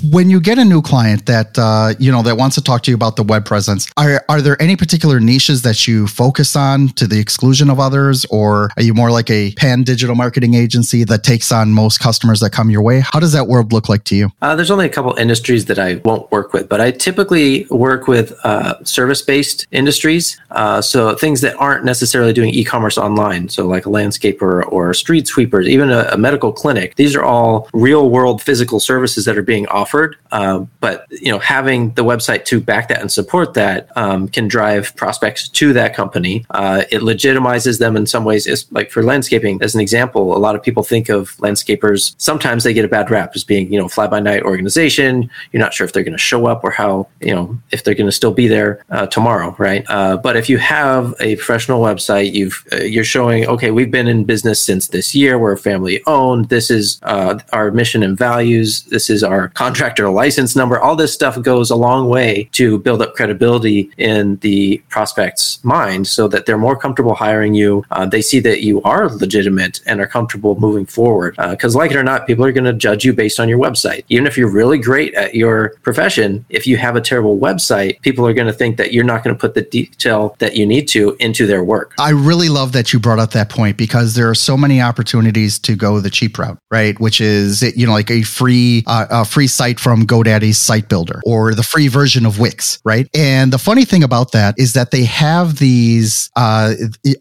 when 0.09 0.29
you 0.29 0.39
get 0.39 0.57
a 0.57 0.65
new 0.65 0.81
client 0.81 1.25
that 1.25 1.59
uh, 1.59 1.93
you 1.99 2.11
know 2.11 2.23
that 2.23 2.37
wants 2.37 2.55
to 2.55 2.63
talk 2.63 2.81
to 2.83 2.91
you 2.91 2.95
about 2.95 3.15
the 3.17 3.23
web 3.23 3.45
presence, 3.45 3.91
are 3.97 4.23
are 4.29 4.41
there 4.41 4.59
any 4.61 4.75
particular 4.75 5.19
niches 5.19 5.61
that 5.63 5.87
you 5.87 6.07
focus 6.07 6.55
on 6.55 6.89
to 6.99 7.05
the 7.05 7.19
exclusion 7.19 7.69
of 7.69 7.79
others, 7.79 8.25
or 8.29 8.69
are 8.77 8.83
you 8.83 8.93
more 8.93 9.11
like 9.11 9.29
a 9.29 9.51
pan 9.53 9.83
digital 9.83 10.15
marketing 10.15 10.53
agency 10.53 11.03
that 11.03 11.23
takes 11.23 11.51
on 11.51 11.71
most 11.71 11.99
customers 11.99 12.39
that 12.39 12.51
come 12.51 12.69
your 12.69 12.81
way? 12.81 13.01
How 13.11 13.19
does 13.19 13.33
that 13.33 13.47
world 13.47 13.73
look 13.73 13.89
like 13.89 14.03
to 14.05 14.15
you? 14.15 14.31
Uh, 14.41 14.55
there's 14.55 14.71
only 14.71 14.85
a 14.85 14.89
couple 14.89 15.13
industries 15.15 15.65
that 15.65 15.77
I 15.77 15.95
won't 16.05 16.31
work 16.31 16.53
with, 16.53 16.69
but 16.69 16.79
I 16.79 16.91
typically 16.91 17.65
work 17.69 18.07
with 18.07 18.33
uh, 18.43 18.83
service 18.83 19.21
based 19.21 19.67
industries, 19.71 20.39
uh, 20.51 20.81
so 20.81 21.15
things 21.15 21.41
that 21.41 21.55
aren't 21.57 21.83
necessarily 21.83 22.33
doing 22.33 22.51
e-commerce 22.53 22.97
online, 22.97 23.49
so 23.49 23.67
like 23.67 23.85
a 23.85 23.89
landscaper 23.89 24.63
or 24.71 24.93
street 24.93 25.27
sweepers, 25.27 25.67
even 25.67 25.89
a, 25.89 26.07
a 26.11 26.17
medical 26.29 26.53
clinic. 26.53 26.93
These 26.95 27.15
are 27.15 27.23
all 27.23 27.67
real 27.73 28.11
world 28.11 28.39
physical 28.39 28.79
services 28.79 29.25
that 29.25 29.35
are 29.35 29.47
being 29.55 29.67
offered. 29.81 30.15
Uh, 30.31 30.59
but 30.79 31.07
you 31.09 31.31
know, 31.31 31.39
having 31.39 31.91
the 31.95 32.03
website 32.03 32.45
to 32.45 32.61
back 32.61 32.87
that 32.89 33.01
and 33.01 33.11
support 33.11 33.55
that 33.55 33.89
um, 33.95 34.27
can 34.27 34.47
drive 34.47 34.95
prospects 34.95 35.49
to 35.49 35.73
that 35.73 35.95
company. 35.95 36.45
Uh, 36.51 36.83
it 36.91 37.01
legitimizes 37.01 37.79
them 37.79 37.97
in 37.97 38.05
some 38.05 38.23
ways. 38.25 38.45
It's 38.45 38.71
like 38.71 38.91
for 38.91 39.01
landscaping, 39.01 39.55
as 39.63 39.73
an 39.73 39.81
example, 39.81 40.37
a 40.37 40.41
lot 40.45 40.53
of 40.55 40.61
people 40.61 40.83
think 40.83 41.09
of 41.09 41.35
landscapers. 41.37 42.13
Sometimes 42.19 42.63
they 42.63 42.73
get 42.73 42.85
a 42.85 42.93
bad 42.97 43.09
rap 43.09 43.31
as 43.35 43.43
being 43.43 43.73
you 43.73 43.79
know 43.79 43.87
fly 43.87 44.05
by 44.05 44.19
night 44.19 44.43
organization. 44.43 45.31
You're 45.51 45.63
not 45.65 45.73
sure 45.73 45.85
if 45.87 45.93
they're 45.93 46.07
going 46.09 46.21
to 46.21 46.27
show 46.31 46.45
up 46.45 46.63
or 46.63 46.69
how 46.69 47.07
you 47.21 47.33
know 47.33 47.57
if 47.71 47.83
they're 47.83 47.99
going 48.01 48.11
to 48.13 48.19
still 48.21 48.35
be 48.43 48.47
there 48.47 48.85
uh, 48.91 49.07
tomorrow, 49.07 49.55
right? 49.57 49.83
Uh, 49.89 50.17
but 50.17 50.37
if 50.37 50.47
you 50.47 50.59
have 50.59 51.15
a 51.19 51.35
professional 51.37 51.81
website, 51.81 52.33
you've 52.33 52.63
uh, 52.71 52.83
you're 52.93 53.11
showing 53.17 53.47
okay, 53.47 53.71
we've 53.71 53.93
been 53.97 54.07
in 54.07 54.25
business 54.25 54.61
since 54.61 54.89
this 54.89 55.15
year. 55.15 55.39
We're 55.39 55.57
family 55.57 56.03
owned 56.05 56.18
this 56.49 56.69
is 56.69 56.99
uh, 57.03 57.39
our 57.53 57.71
mission 57.71 58.03
and 58.03 58.17
values. 58.17 58.83
This 58.83 59.09
is 59.09 59.23
our 59.23 59.49
contractor 59.49 60.09
license 60.09 60.55
number. 60.55 60.79
All 60.79 60.95
this 60.95 61.13
stuff 61.13 61.41
goes 61.41 61.69
a 61.69 61.75
long 61.75 62.09
way 62.09 62.49
to 62.53 62.79
build 62.79 63.01
up 63.01 63.15
credibility 63.15 63.89
in 63.97 64.37
the 64.37 64.81
prospect's 64.89 65.63
mind 65.63 66.07
so 66.07 66.27
that 66.27 66.45
they're 66.45 66.57
more 66.57 66.77
comfortable 66.77 67.15
hiring 67.15 67.53
you. 67.53 67.85
Uh, 67.91 68.05
they 68.05 68.21
see 68.21 68.39
that 68.39 68.61
you 68.61 68.81
are 68.83 69.09
legitimate 69.09 69.81
and 69.85 69.99
are 69.99 70.07
comfortable 70.07 70.59
moving 70.59 70.85
forward. 70.85 71.35
Because, 71.37 71.75
uh, 71.75 71.79
like 71.79 71.91
it 71.91 71.97
or 71.97 72.03
not, 72.03 72.27
people 72.27 72.45
are 72.45 72.51
going 72.51 72.63
to 72.65 72.73
judge 72.73 73.05
you 73.05 73.13
based 73.13 73.39
on 73.39 73.49
your 73.49 73.59
website. 73.59 74.03
Even 74.09 74.27
if 74.27 74.37
you're 74.37 74.51
really 74.51 74.77
great 74.77 75.13
at 75.13 75.35
your 75.35 75.69
profession, 75.83 76.45
if 76.49 76.67
you 76.67 76.77
have 76.77 76.95
a 76.95 77.01
terrible 77.01 77.37
website, 77.37 78.01
people 78.01 78.25
are 78.25 78.33
going 78.33 78.47
to 78.47 78.53
think 78.53 78.77
that 78.77 78.93
you're 78.93 79.03
not 79.03 79.23
going 79.23 79.35
to 79.35 79.39
put 79.39 79.53
the 79.53 79.61
detail 79.61 80.35
that 80.39 80.55
you 80.55 80.65
need 80.65 80.87
to 80.89 81.15
into 81.19 81.45
their 81.45 81.63
work. 81.63 81.93
I 81.99 82.11
really 82.11 82.49
love 82.49 82.71
that 82.73 82.93
you 82.93 82.99
brought 82.99 83.19
up 83.19 83.31
that 83.31 83.49
point 83.49 83.77
because 83.77 84.15
there 84.15 84.29
are 84.29 84.35
so 84.35 84.57
many 84.57 84.81
opportunities 84.81 85.59
to 85.59 85.75
go 85.75 85.99
the 85.99 86.08
the 86.09 86.15
cheap 86.15 86.37
route, 86.37 86.57
right? 86.71 86.99
Which 86.99 87.21
is 87.21 87.61
you 87.61 87.85
know 87.85 87.93
like 87.93 88.09
a 88.09 88.23
free 88.23 88.83
uh, 88.87 89.05
a 89.09 89.25
free 89.25 89.47
site 89.47 89.79
from 89.79 90.05
GoDaddy's 90.05 90.57
site 90.57 90.89
builder 90.89 91.21
or 91.25 91.53
the 91.53 91.63
free 91.63 91.87
version 91.87 92.25
of 92.25 92.39
Wix, 92.39 92.79
right? 92.83 93.07
And 93.13 93.53
the 93.53 93.57
funny 93.57 93.85
thing 93.85 94.03
about 94.03 94.31
that 94.31 94.55
is 94.57 94.73
that 94.73 94.91
they 94.91 95.03
have 95.03 95.59
these, 95.59 96.29
uh, 96.35 96.73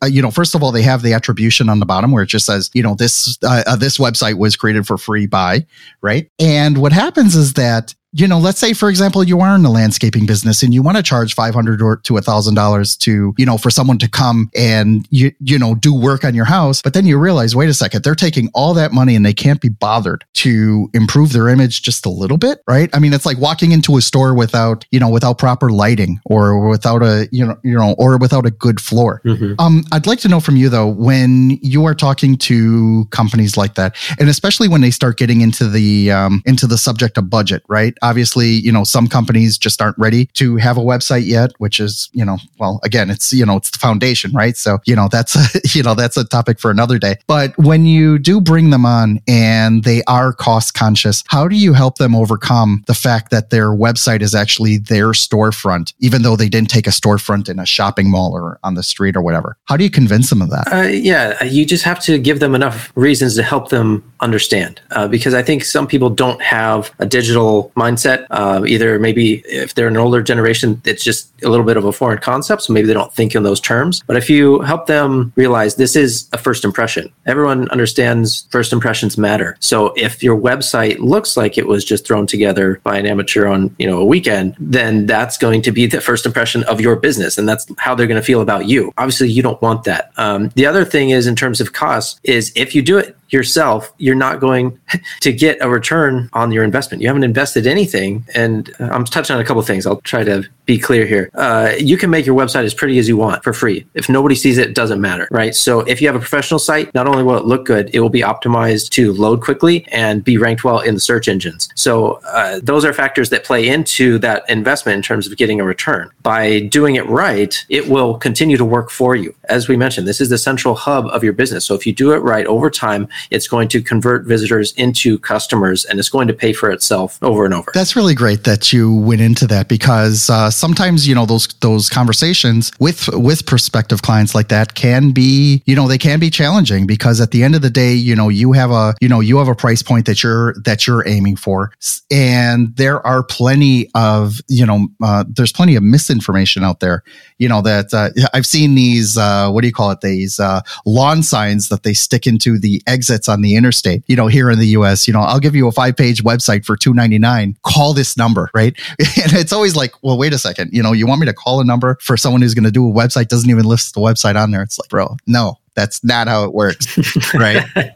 you 0.07 0.23
know, 0.23 0.31
first 0.31 0.55
of 0.55 0.63
all, 0.63 0.73
they 0.73 0.83
have 0.83 1.03
the 1.03 1.13
attribution 1.13 1.69
on 1.69 1.81
the 1.81 1.87
bottom 1.87 2.13
where 2.13 2.23
it 2.23 2.29
just 2.29 2.47
says, 2.47 2.71
you 2.75 2.83
know, 2.83 2.95
this 2.95 3.39
uh, 3.43 3.63
uh 3.67 3.77
this 3.77 3.99
website 3.99 4.39
was 4.39 4.57
created 4.57 4.87
for 4.87 4.97
free 4.97 5.27
by, 5.27 5.67
right? 6.01 6.31
And 6.39 6.79
what 6.79 6.93
happens 6.93 7.37
is 7.37 7.55
that 7.55 7.95
you 8.13 8.27
know, 8.27 8.39
let's 8.39 8.59
say, 8.59 8.73
for 8.73 8.89
example, 8.89 9.23
you 9.23 9.41
are 9.41 9.55
in 9.55 9.63
the 9.63 9.69
landscaping 9.69 10.25
business 10.25 10.63
and 10.63 10.73
you 10.73 10.83
want 10.83 10.97
to 10.97 11.03
charge 11.03 11.35
500 11.35 11.83
or 11.83 11.99
to 11.99 12.17
a 12.17 12.23
thousand 12.23 12.55
dollars 12.55 12.97
to, 12.99 13.35
you 13.37 13.45
know, 13.45 13.59
for 13.59 13.71
someone 13.71 13.99
to 13.99 14.09
come 14.09 14.51
and 14.57 15.07
you, 15.11 15.33
you 15.41 15.59
know, 15.59 15.75
do 15.75 15.95
work 15.95 16.25
on 16.25 16.35
your 16.35 16.47
house. 16.47 16.81
But 16.81 16.95
then 16.95 17.05
you 17.07 17.19
realize, 17.19 17.55
wait 17.55 17.69
a 17.69 17.75
second, 17.75 18.05
they're 18.05 18.15
taking 18.15 18.51
all 18.55 18.73
that 18.75 18.93
money 18.93 19.15
and 19.15 19.27
they 19.27 19.35
can't 19.35 19.61
be 19.61 19.69
bothered 19.69 20.25
to 20.35 20.89
improve 20.95 21.33
their 21.33 21.49
image 21.49 21.83
just 21.83 22.07
a 22.07 22.11
little 22.11 22.39
bit. 22.39 22.61
Right. 22.67 22.89
I 22.95 22.99
mean, 22.99 23.13
it's 23.13 23.27
like 23.27 23.39
walking 23.39 23.73
into 23.73 23.99
a 23.99 24.01
store 24.01 24.35
without, 24.35 24.87
you 24.91 24.99
know, 24.99 25.11
without 25.11 25.37
proper 25.37 25.69
lighting 25.69 26.19
or 26.25 26.67
without 26.67 27.03
a, 27.03 27.29
you 27.31 27.45
know, 27.45 27.57
you 27.63 27.75
know, 27.75 27.95
or 27.99 28.17
without 28.17 28.47
a 28.47 28.51
good 28.51 28.81
floor. 28.81 29.21
Mm-hmm. 29.27 29.55
Um, 29.59 29.85
I'd 29.93 30.07
like 30.07 30.21
to 30.21 30.29
know 30.29 30.41
from 30.41 30.57
you 30.57 30.71
though, 30.71 30.89
when 30.89 31.59
you 31.61 31.85
are 31.85 31.95
talking 31.95 32.39
to 32.39 33.05
companies 33.11 33.59
like 33.59 33.75
that, 33.75 33.97
and 34.19 34.31
especially 34.31 34.69
when 34.69 34.81
they 34.81 34.91
start 34.91 35.19
getting 35.19 35.43
into 35.43 35.69
the, 35.69 36.11
um, 36.11 36.43
into 36.47 36.67
the 36.67 36.79
subject 36.79 37.19
of 37.19 37.29
budget, 37.29 37.63
right? 37.69 37.98
Obviously, 38.03 38.49
you 38.49 38.73
know, 38.73 38.85
some 38.85 39.07
companies 39.07 39.59
just 39.59 39.81
aren't 39.81 39.99
ready 39.99 40.27
to 40.35 40.57
have 40.57 40.77
a 40.77 40.83
website 40.83 41.27
yet, 41.27 41.53
which 41.59 41.81
is, 41.81 42.09
you 42.13 42.25
know, 42.25 42.39
well, 42.59 42.81
again, 42.85 43.11
it's, 43.11 43.33
you 43.33 43.45
know, 43.45 43.57
it's 43.57 43.71
the 43.71 43.79
foundation, 43.79 44.33
right? 44.33 44.57
So, 44.57 44.79
you 44.87 44.97
know, 44.97 45.09
that's, 45.11 45.37
a, 45.37 45.61
you 45.77 45.83
know, 45.83 45.95
that's 45.95 46.17
a 46.17 46.25
topic 46.25 46.59
for 46.59 46.71
another 46.71 46.99
day. 46.99 47.17
But 47.27 47.57
when 47.59 47.87
you 47.87 48.19
do 48.19 48.41
bring 48.41 48.71
them 48.71 48.85
on 48.85 49.21
and 49.27 49.85
they 49.85 50.03
are 50.05 50.33
cost 50.33 50.75
conscious, 50.75 51.25
how 51.29 51.49
do 51.49 51.57
you 51.57 51.73
help 51.73 51.99
them 51.99 52.15
overcome 52.15 52.85
the 52.87 52.95
fact 52.95 53.31
that 53.31 53.51
their 53.51 53.69
website 53.69 54.23
is 54.23 54.35
actually 54.35 54.79
their 54.79 55.09
storefront, 55.09 55.93
even 55.99 56.23
though 56.23 56.37
they 56.37 56.49
didn't 56.49 56.71
take 56.71 56.87
a 56.87 56.91
storefront 56.91 57.49
in 57.49 57.59
a 57.59 57.67
shopping 57.67 58.11
mall 58.11 58.33
or 58.33 58.59
on 58.63 58.75
the 58.75 58.83
street 58.83 59.17
or 59.17 59.23
whatever? 59.23 59.57
How 59.65 59.77
do 59.77 59.85
you 59.85 59.91
convince 59.91 60.31
them 60.31 60.43
of 60.43 60.51
that? 60.51 60.73
Uh, 60.73 60.89
yeah, 60.89 61.43
you 61.45 61.65
just 61.65 61.85
have 61.85 62.01
to 62.01 62.19
give 62.19 62.41
them 62.41 62.55
enough 62.55 62.93
reasons 62.95 63.37
to 63.37 63.43
help 63.43 63.71
them 63.71 64.03
understand. 64.21 64.81
Uh, 64.91 65.09
because 65.09 65.35
I 65.35 65.43
think 65.43 65.65
some 65.65 65.87
people 65.87 66.11
don't 66.11 66.43
have 66.43 66.93
a 66.99 67.07
digital 67.07 67.73
mind 67.75 67.88
mindset. 67.89 68.27
Uh, 68.31 68.65
either 68.67 68.99
maybe 68.99 69.43
if 69.47 69.75
they're 69.75 69.89
an 69.89 69.97
older 69.97 70.23
generation, 70.23 70.81
it's 70.85 71.05
just 71.05 71.31
a 71.43 71.49
little 71.49 71.65
bit 71.65 71.77
of 71.77 71.85
a 71.85 71.93
foreign 71.93 72.19
concept, 72.19 72.63
so 72.63 72.73
maybe 72.73 72.87
they 72.87 72.95
don't 72.95 73.13
think 73.15 73.35
in 73.35 73.43
those 73.43 73.61
terms. 73.61 74.03
But 74.07 74.17
if 74.17 74.29
you 74.31 74.61
help 74.61 74.87
them 74.87 75.33
realize 75.37 75.77
this 75.77 75.97
is 75.97 76.29
a 76.33 76.39
first 76.39 76.65
impression, 76.65 77.13
everyone 77.27 77.69
understands 77.71 78.47
first 78.51 78.73
impressions 78.73 79.17
matter. 79.19 79.57
So 79.61 79.93
if 79.97 80.23
your 80.23 80.39
website 80.39 80.99
looks 80.99 81.37
like 81.37 81.59
it 81.59 81.67
was 81.67 81.85
just 81.85 82.07
thrown 82.07 82.27
together 82.27 82.81
by 82.83 82.99
an 82.99 83.07
amateur 83.07 83.47
on 83.47 83.75
you 83.79 83.87
know 83.87 83.99
a 83.99 84.05
weekend, 84.05 84.57
then 84.59 85.07
that's 85.07 85.39
going 85.39 85.63
to 85.63 85.73
be 85.73 85.87
the 85.87 86.01
first 86.01 86.27
impression 86.27 86.65
of 86.65 86.81
your 86.81 86.97
business, 86.97 87.39
and 87.39 87.49
that's 87.49 87.67
how 87.79 87.95
they're 87.95 88.07
going 88.07 88.21
to 88.21 88.27
feel 88.27 88.41
about 88.41 88.67
you. 88.67 88.93
Obviously, 88.99 89.31
you 89.31 89.43
don't 89.43 89.61
want 89.63 89.85
that. 89.85 90.13
Um, 90.17 90.51
the 90.55 90.67
other 90.67 90.85
thing 90.85 91.11
is 91.11 91.27
in 91.27 91.37
terms 91.37 91.61
of 91.61 91.73
cost 91.73 92.21
is 92.25 92.53
if 92.55 92.75
you 92.75 92.83
do 92.83 92.99
it 92.99 93.17
yourself, 93.31 93.93
you're 93.99 94.15
not 94.15 94.41
going 94.41 94.79
to 95.21 95.33
get 95.33 95.59
a 95.61 95.69
return 95.69 96.29
on 96.33 96.51
your 96.53 96.65
investment. 96.65 97.03
You 97.03 97.09
haven't 97.09 97.25
invested 97.25 97.67
anything. 97.67 98.25
And 98.35 98.71
uh, 98.81 98.85
I'm 98.85 99.05
touching 99.05 99.35
on 99.35 99.41
a 99.41 99.45
couple 99.45 99.63
things. 99.63 99.87
I'll 99.87 100.01
try 100.03 100.25
to 100.25 100.49
be 100.69 100.79
clear 100.79 101.07
here. 101.07 101.31
Uh, 101.35 101.73
you 101.79 101.97
can 101.97 102.11
make 102.11 102.27
your 102.27 102.39
website 102.39 102.65
as 102.65 102.75
pretty 102.75 102.99
as 102.99 103.09
you 103.09 103.17
want 103.17 103.43
for 103.43 103.55
free. 103.55 103.87
If 103.95 104.11
nobody 104.11 104.35
sees 104.35 104.59
it, 104.59 104.69
it 104.69 104.75
doesn't 104.75 105.01
matter, 105.01 105.27
right? 105.31 105.55
So 105.55 105.81
if 105.81 106.03
you 106.03 106.09
have 106.09 106.15
a 106.15 106.19
professional 106.19 106.61
site, 106.61 106.93
not 106.95 107.09
only 107.09 107.23
will 107.23 107.39
it 107.39 107.47
look 107.47 107.65
good, 107.65 107.89
it 107.95 108.01
will 108.01 108.11
be 108.11 108.21
optimized 108.21 108.91
to 108.91 109.15
load 109.15 109.41
quickly 109.41 109.87
and 109.91 110.23
be 110.23 110.37
ranked 110.37 110.65
well 110.65 110.81
in 110.81 110.93
the 110.93 111.01
search 111.01 111.27
engines. 111.27 111.71
So 111.75 112.21
uh, 112.27 112.61
those 112.63 112.85
are 112.85 112.93
factors 112.93 113.31
that 113.31 113.45
play 113.45 113.67
into 113.67 114.19
that 114.19 114.45
investment 114.51 114.97
in 114.97 115.03
terms 115.03 115.27
of 115.27 115.35
getting 115.39 115.59
a 115.59 115.65
return. 115.65 116.11
By 116.23 116.61
doing 116.61 116.97
it 116.97 117.07
right, 117.07 117.65
it 117.71 117.89
will 117.89 118.19
continue 118.19 118.59
to 118.59 118.65
work 118.65 118.91
for 118.91 119.17
you. 119.17 119.35
As 119.49 119.69
we 119.69 119.77
mentioned, 119.79 120.07
this 120.07 120.21
is 120.21 120.29
the 120.29 120.37
central 120.37 120.75
hub 120.75 121.07
of 121.07 121.25
your 121.25 121.33
business. 121.33 121.65
So 121.65 121.75
if 121.75 121.87
you 121.87 121.95
do 121.95 122.13
it 122.13 122.19
right 122.19 122.45
over 122.45 122.69
time, 122.69 123.09
it's 123.31 123.49
going 123.49 123.69
to 123.69 123.81
convert 123.81 124.27
visitors 124.27 124.73
into 124.73 125.19
customers 125.19 125.87
and 125.87 125.99
it's 125.99 126.11
going 126.11 126.29
to 126.29 126.35
pay 126.35 126.53
for 126.53 126.71
itself 126.71 127.19
over 127.23 127.47
and 127.47 127.55
over. 127.55 127.71
That's 127.73 127.97
really 127.97 128.15
great 128.15 128.45
that 128.45 128.71
you 128.71 128.95
went 128.95 129.23
into 129.23 129.47
that 129.47 129.69
because 129.69 130.29
uh, 130.29 130.51
sometimes 130.59 131.07
you 131.07 131.15
know 131.15 131.25
those 131.25 131.47
those 131.61 131.89
conversations 131.89 132.73
with 132.79 133.09
with 133.13 133.47
prospective 133.47 134.03
clients 134.03 134.35
like 134.35 134.49
that 134.49 134.75
can 134.75 135.13
be 135.13 135.63
you 135.65 135.75
know 135.75 135.89
they 135.89 135.99
can 135.99 136.19
be 136.19 136.31
challenging 136.31 136.87
because 136.87 137.21
at 137.21 137.31
the 137.31 137.43
end 137.43 137.55
of 137.55 137.63
the 137.63 137.71
day 137.71 137.95
you 137.95 138.15
know 138.15 138.29
you 138.29 138.53
have 138.53 138.71
a 138.71 138.95
you 139.01 139.09
know 139.09 139.21
you 139.21 139.39
have 139.39 139.49
a 139.49 139.55
price 139.55 139.83
point 139.83 140.07
that 140.07 140.23
you're 140.23 140.55
that 140.65 140.87
you're 140.87 141.07
aiming 141.07 141.37
for. 141.37 141.73
And 142.11 142.77
there 142.77 143.07
are 143.07 143.23
plenty 143.23 143.91
of 143.95 144.41
you 144.49 144.67
know 144.67 144.89
uh, 145.03 145.25
there's 145.29 145.53
plenty 145.53 145.77
of 145.77 145.83
misinformation 145.83 146.65
out 146.65 146.81
there 146.81 147.03
you 147.39 147.49
know 147.49 147.63
that 147.63 147.93
uh, 147.95 148.11
I've 148.35 148.47
seen 148.47 148.75
these 148.75 149.17
uh, 149.17 149.51
what 149.51 149.63
do 149.63 149.67
you 149.67 149.73
call 149.73 149.91
it? 149.91 150.01
These 150.01 150.39
uh, 150.41 150.61
lawn 150.85 151.23
signs 151.23 151.69
that 151.69 151.83
they 151.83 151.95
stick 151.95 152.27
into 152.27 152.59
the 152.59 152.83
exits 152.87 153.29
on 153.29 153.43
the 153.43 153.57
interstate. 153.57 154.03
You 154.07 154.17
know 154.17 154.27
here 154.27 154.51
in 154.51 154.59
the 154.59 154.69
US 154.69 155.07
you 155.07 155.13
know 155.13 155.21
I'll 155.21 155.41
give 155.41 155.55
you 155.55 155.69
a 155.69 155.73
five 155.73 155.97
page 155.97 156.23
website 156.23 156.65
for 156.65 156.77
299 156.77 157.57
call 157.63 157.95
this 157.95 158.17
number 158.17 158.51
right? 158.55 158.77
And 159.19 159.33
it's 159.33 159.53
always 159.53 159.77
like 159.77 159.93
well 160.03 160.19
wait 160.19 160.33
a 160.33 160.39
second. 160.39 160.71
You 160.73 160.83
know 160.83 160.93
you 160.93 161.07
want 161.07 161.21
me 161.21 161.27
to 161.27 161.35
call 161.35 161.61
a 161.61 161.65
number 161.65 161.97
for 162.01 162.17
someone 162.17 162.43
who's 162.43 162.55
going 162.55 162.65
to 162.65 162.71
do 162.71 162.89
a 162.89 162.93
website 162.93 163.29
doesn't 163.29 163.51
even 163.51 163.65
list 163.65 163.95
the 163.95 164.01
website 164.01 164.41
on 164.41 164.51
there. 164.51 164.63
It's 164.63 164.79
like 164.79 164.89
bro 164.89 165.17
no 165.27 165.57
that's 165.75 166.03
not 166.03 166.27
how 166.27 166.45
it 166.45 166.53
works 166.53 166.97
right? 167.35 167.65
Yeah. 167.77 167.93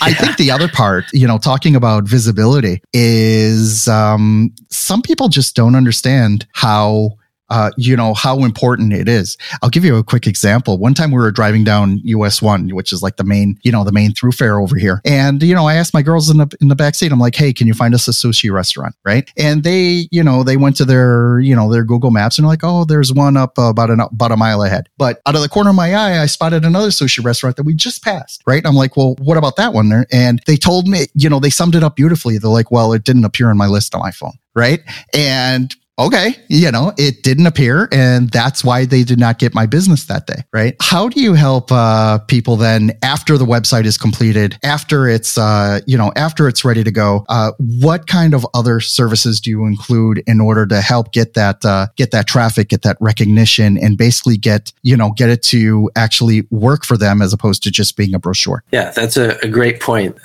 i 0.00 0.14
think 0.14 0.38
the 0.38 0.50
other 0.50 0.66
part 0.66 1.04
you 1.12 1.26
know 1.26 1.36
talking 1.36 1.76
about 1.76 2.04
visibility 2.04 2.80
is 2.94 3.86
um, 3.86 4.50
some 4.70 5.02
people 5.02 5.28
just 5.28 5.54
don't 5.54 5.74
understand 5.74 6.46
how 6.52 7.17
uh, 7.50 7.70
you 7.76 7.96
know, 7.96 8.14
how 8.14 8.44
important 8.44 8.92
it 8.92 9.08
is. 9.08 9.36
I'll 9.62 9.70
give 9.70 9.84
you 9.84 9.96
a 9.96 10.04
quick 10.04 10.26
example. 10.26 10.78
One 10.78 10.94
time 10.94 11.10
we 11.10 11.18
were 11.18 11.30
driving 11.30 11.64
down 11.64 12.00
US 12.04 12.42
one, 12.42 12.70
which 12.70 12.92
is 12.92 13.02
like 13.02 13.16
the 13.16 13.24
main, 13.24 13.58
you 13.62 13.72
know, 13.72 13.84
the 13.84 13.92
main 13.92 14.12
thoroughfare 14.12 14.60
over 14.60 14.76
here. 14.76 15.00
And, 15.04 15.42
you 15.42 15.54
know, 15.54 15.66
I 15.66 15.74
asked 15.74 15.94
my 15.94 16.02
girls 16.02 16.30
in 16.30 16.38
the, 16.38 16.48
in 16.60 16.68
the 16.68 16.76
back 16.76 16.94
seat, 16.94 17.12
I'm 17.12 17.18
like, 17.18 17.34
Hey, 17.34 17.52
can 17.52 17.66
you 17.66 17.74
find 17.74 17.94
us 17.94 18.08
a 18.08 18.12
sushi 18.12 18.52
restaurant? 18.52 18.94
Right. 19.04 19.30
And 19.36 19.62
they, 19.62 20.08
you 20.10 20.22
know, 20.22 20.42
they 20.42 20.56
went 20.56 20.76
to 20.76 20.84
their, 20.84 21.40
you 21.40 21.54
know, 21.54 21.72
their 21.72 21.84
Google 21.84 22.10
maps 22.10 22.38
and 22.38 22.44
they're 22.44 22.50
like, 22.50 22.64
Oh, 22.64 22.84
there's 22.84 23.12
one 23.12 23.36
up 23.36 23.56
about 23.58 23.90
an, 23.90 24.00
about 24.00 24.32
a 24.32 24.36
mile 24.36 24.62
ahead. 24.62 24.88
But 24.98 25.20
out 25.26 25.34
of 25.34 25.42
the 25.42 25.48
corner 25.48 25.70
of 25.70 25.76
my 25.76 25.94
eye, 25.94 26.20
I 26.20 26.26
spotted 26.26 26.64
another 26.64 26.88
sushi 26.88 27.24
restaurant 27.24 27.56
that 27.56 27.64
we 27.64 27.74
just 27.74 28.02
passed. 28.02 28.42
Right. 28.46 28.64
I'm 28.66 28.74
like, 28.74 28.96
well, 28.96 29.16
what 29.18 29.36
about 29.36 29.56
that 29.56 29.72
one 29.72 29.88
there? 29.88 30.06
And 30.12 30.40
they 30.46 30.56
told 30.56 30.88
me, 30.88 31.06
you 31.14 31.28
know, 31.28 31.40
they 31.40 31.50
summed 31.50 31.74
it 31.74 31.82
up 31.82 31.96
beautifully. 31.96 32.38
They're 32.38 32.50
like, 32.50 32.70
well, 32.70 32.92
it 32.92 33.04
didn't 33.04 33.24
appear 33.24 33.50
on 33.50 33.56
my 33.56 33.66
list 33.66 33.94
on 33.94 34.00
my 34.00 34.10
phone 34.10 34.38
right? 34.58 34.80
And 35.14 35.74
okay, 35.98 36.36
you 36.48 36.70
know, 36.70 36.92
it 36.96 37.22
didn't 37.22 37.46
appear. 37.46 37.88
And 37.90 38.30
that's 38.30 38.62
why 38.62 38.84
they 38.84 39.02
did 39.02 39.18
not 39.18 39.38
get 39.38 39.54
my 39.54 39.66
business 39.66 40.04
that 40.06 40.26
day, 40.26 40.44
right? 40.52 40.76
How 40.80 41.08
do 41.08 41.20
you 41.20 41.34
help 41.34 41.72
uh, 41.72 42.18
people 42.18 42.56
then 42.56 42.92
after 43.02 43.36
the 43.36 43.44
website 43.44 43.84
is 43.84 43.98
completed, 43.98 44.56
after 44.62 45.08
it's, 45.08 45.36
uh, 45.36 45.80
you 45.86 45.98
know, 45.98 46.12
after 46.16 46.48
it's 46.48 46.64
ready 46.64 46.84
to 46.84 46.90
go? 46.90 47.24
Uh, 47.28 47.52
what 47.58 48.06
kind 48.06 48.34
of 48.34 48.46
other 48.54 48.80
services 48.80 49.40
do 49.40 49.50
you 49.50 49.64
include 49.66 50.22
in 50.26 50.40
order 50.40 50.66
to 50.66 50.80
help 50.80 51.12
get 51.12 51.34
that, 51.34 51.64
uh, 51.64 51.88
get 51.96 52.10
that 52.12 52.26
traffic, 52.26 52.68
get 52.68 52.82
that 52.82 52.96
recognition 53.00 53.76
and 53.78 53.98
basically 53.98 54.36
get, 54.36 54.72
you 54.82 54.96
know, 54.96 55.10
get 55.12 55.28
it 55.28 55.42
to 55.42 55.90
actually 55.96 56.46
work 56.50 56.84
for 56.84 56.96
them 56.96 57.20
as 57.20 57.32
opposed 57.32 57.62
to 57.62 57.70
just 57.70 57.96
being 57.96 58.14
a 58.14 58.18
brochure? 58.18 58.62
Yeah, 58.70 58.90
that's 58.90 59.16
a, 59.16 59.36
a 59.42 59.48
great 59.48 59.80
point. 59.80 60.16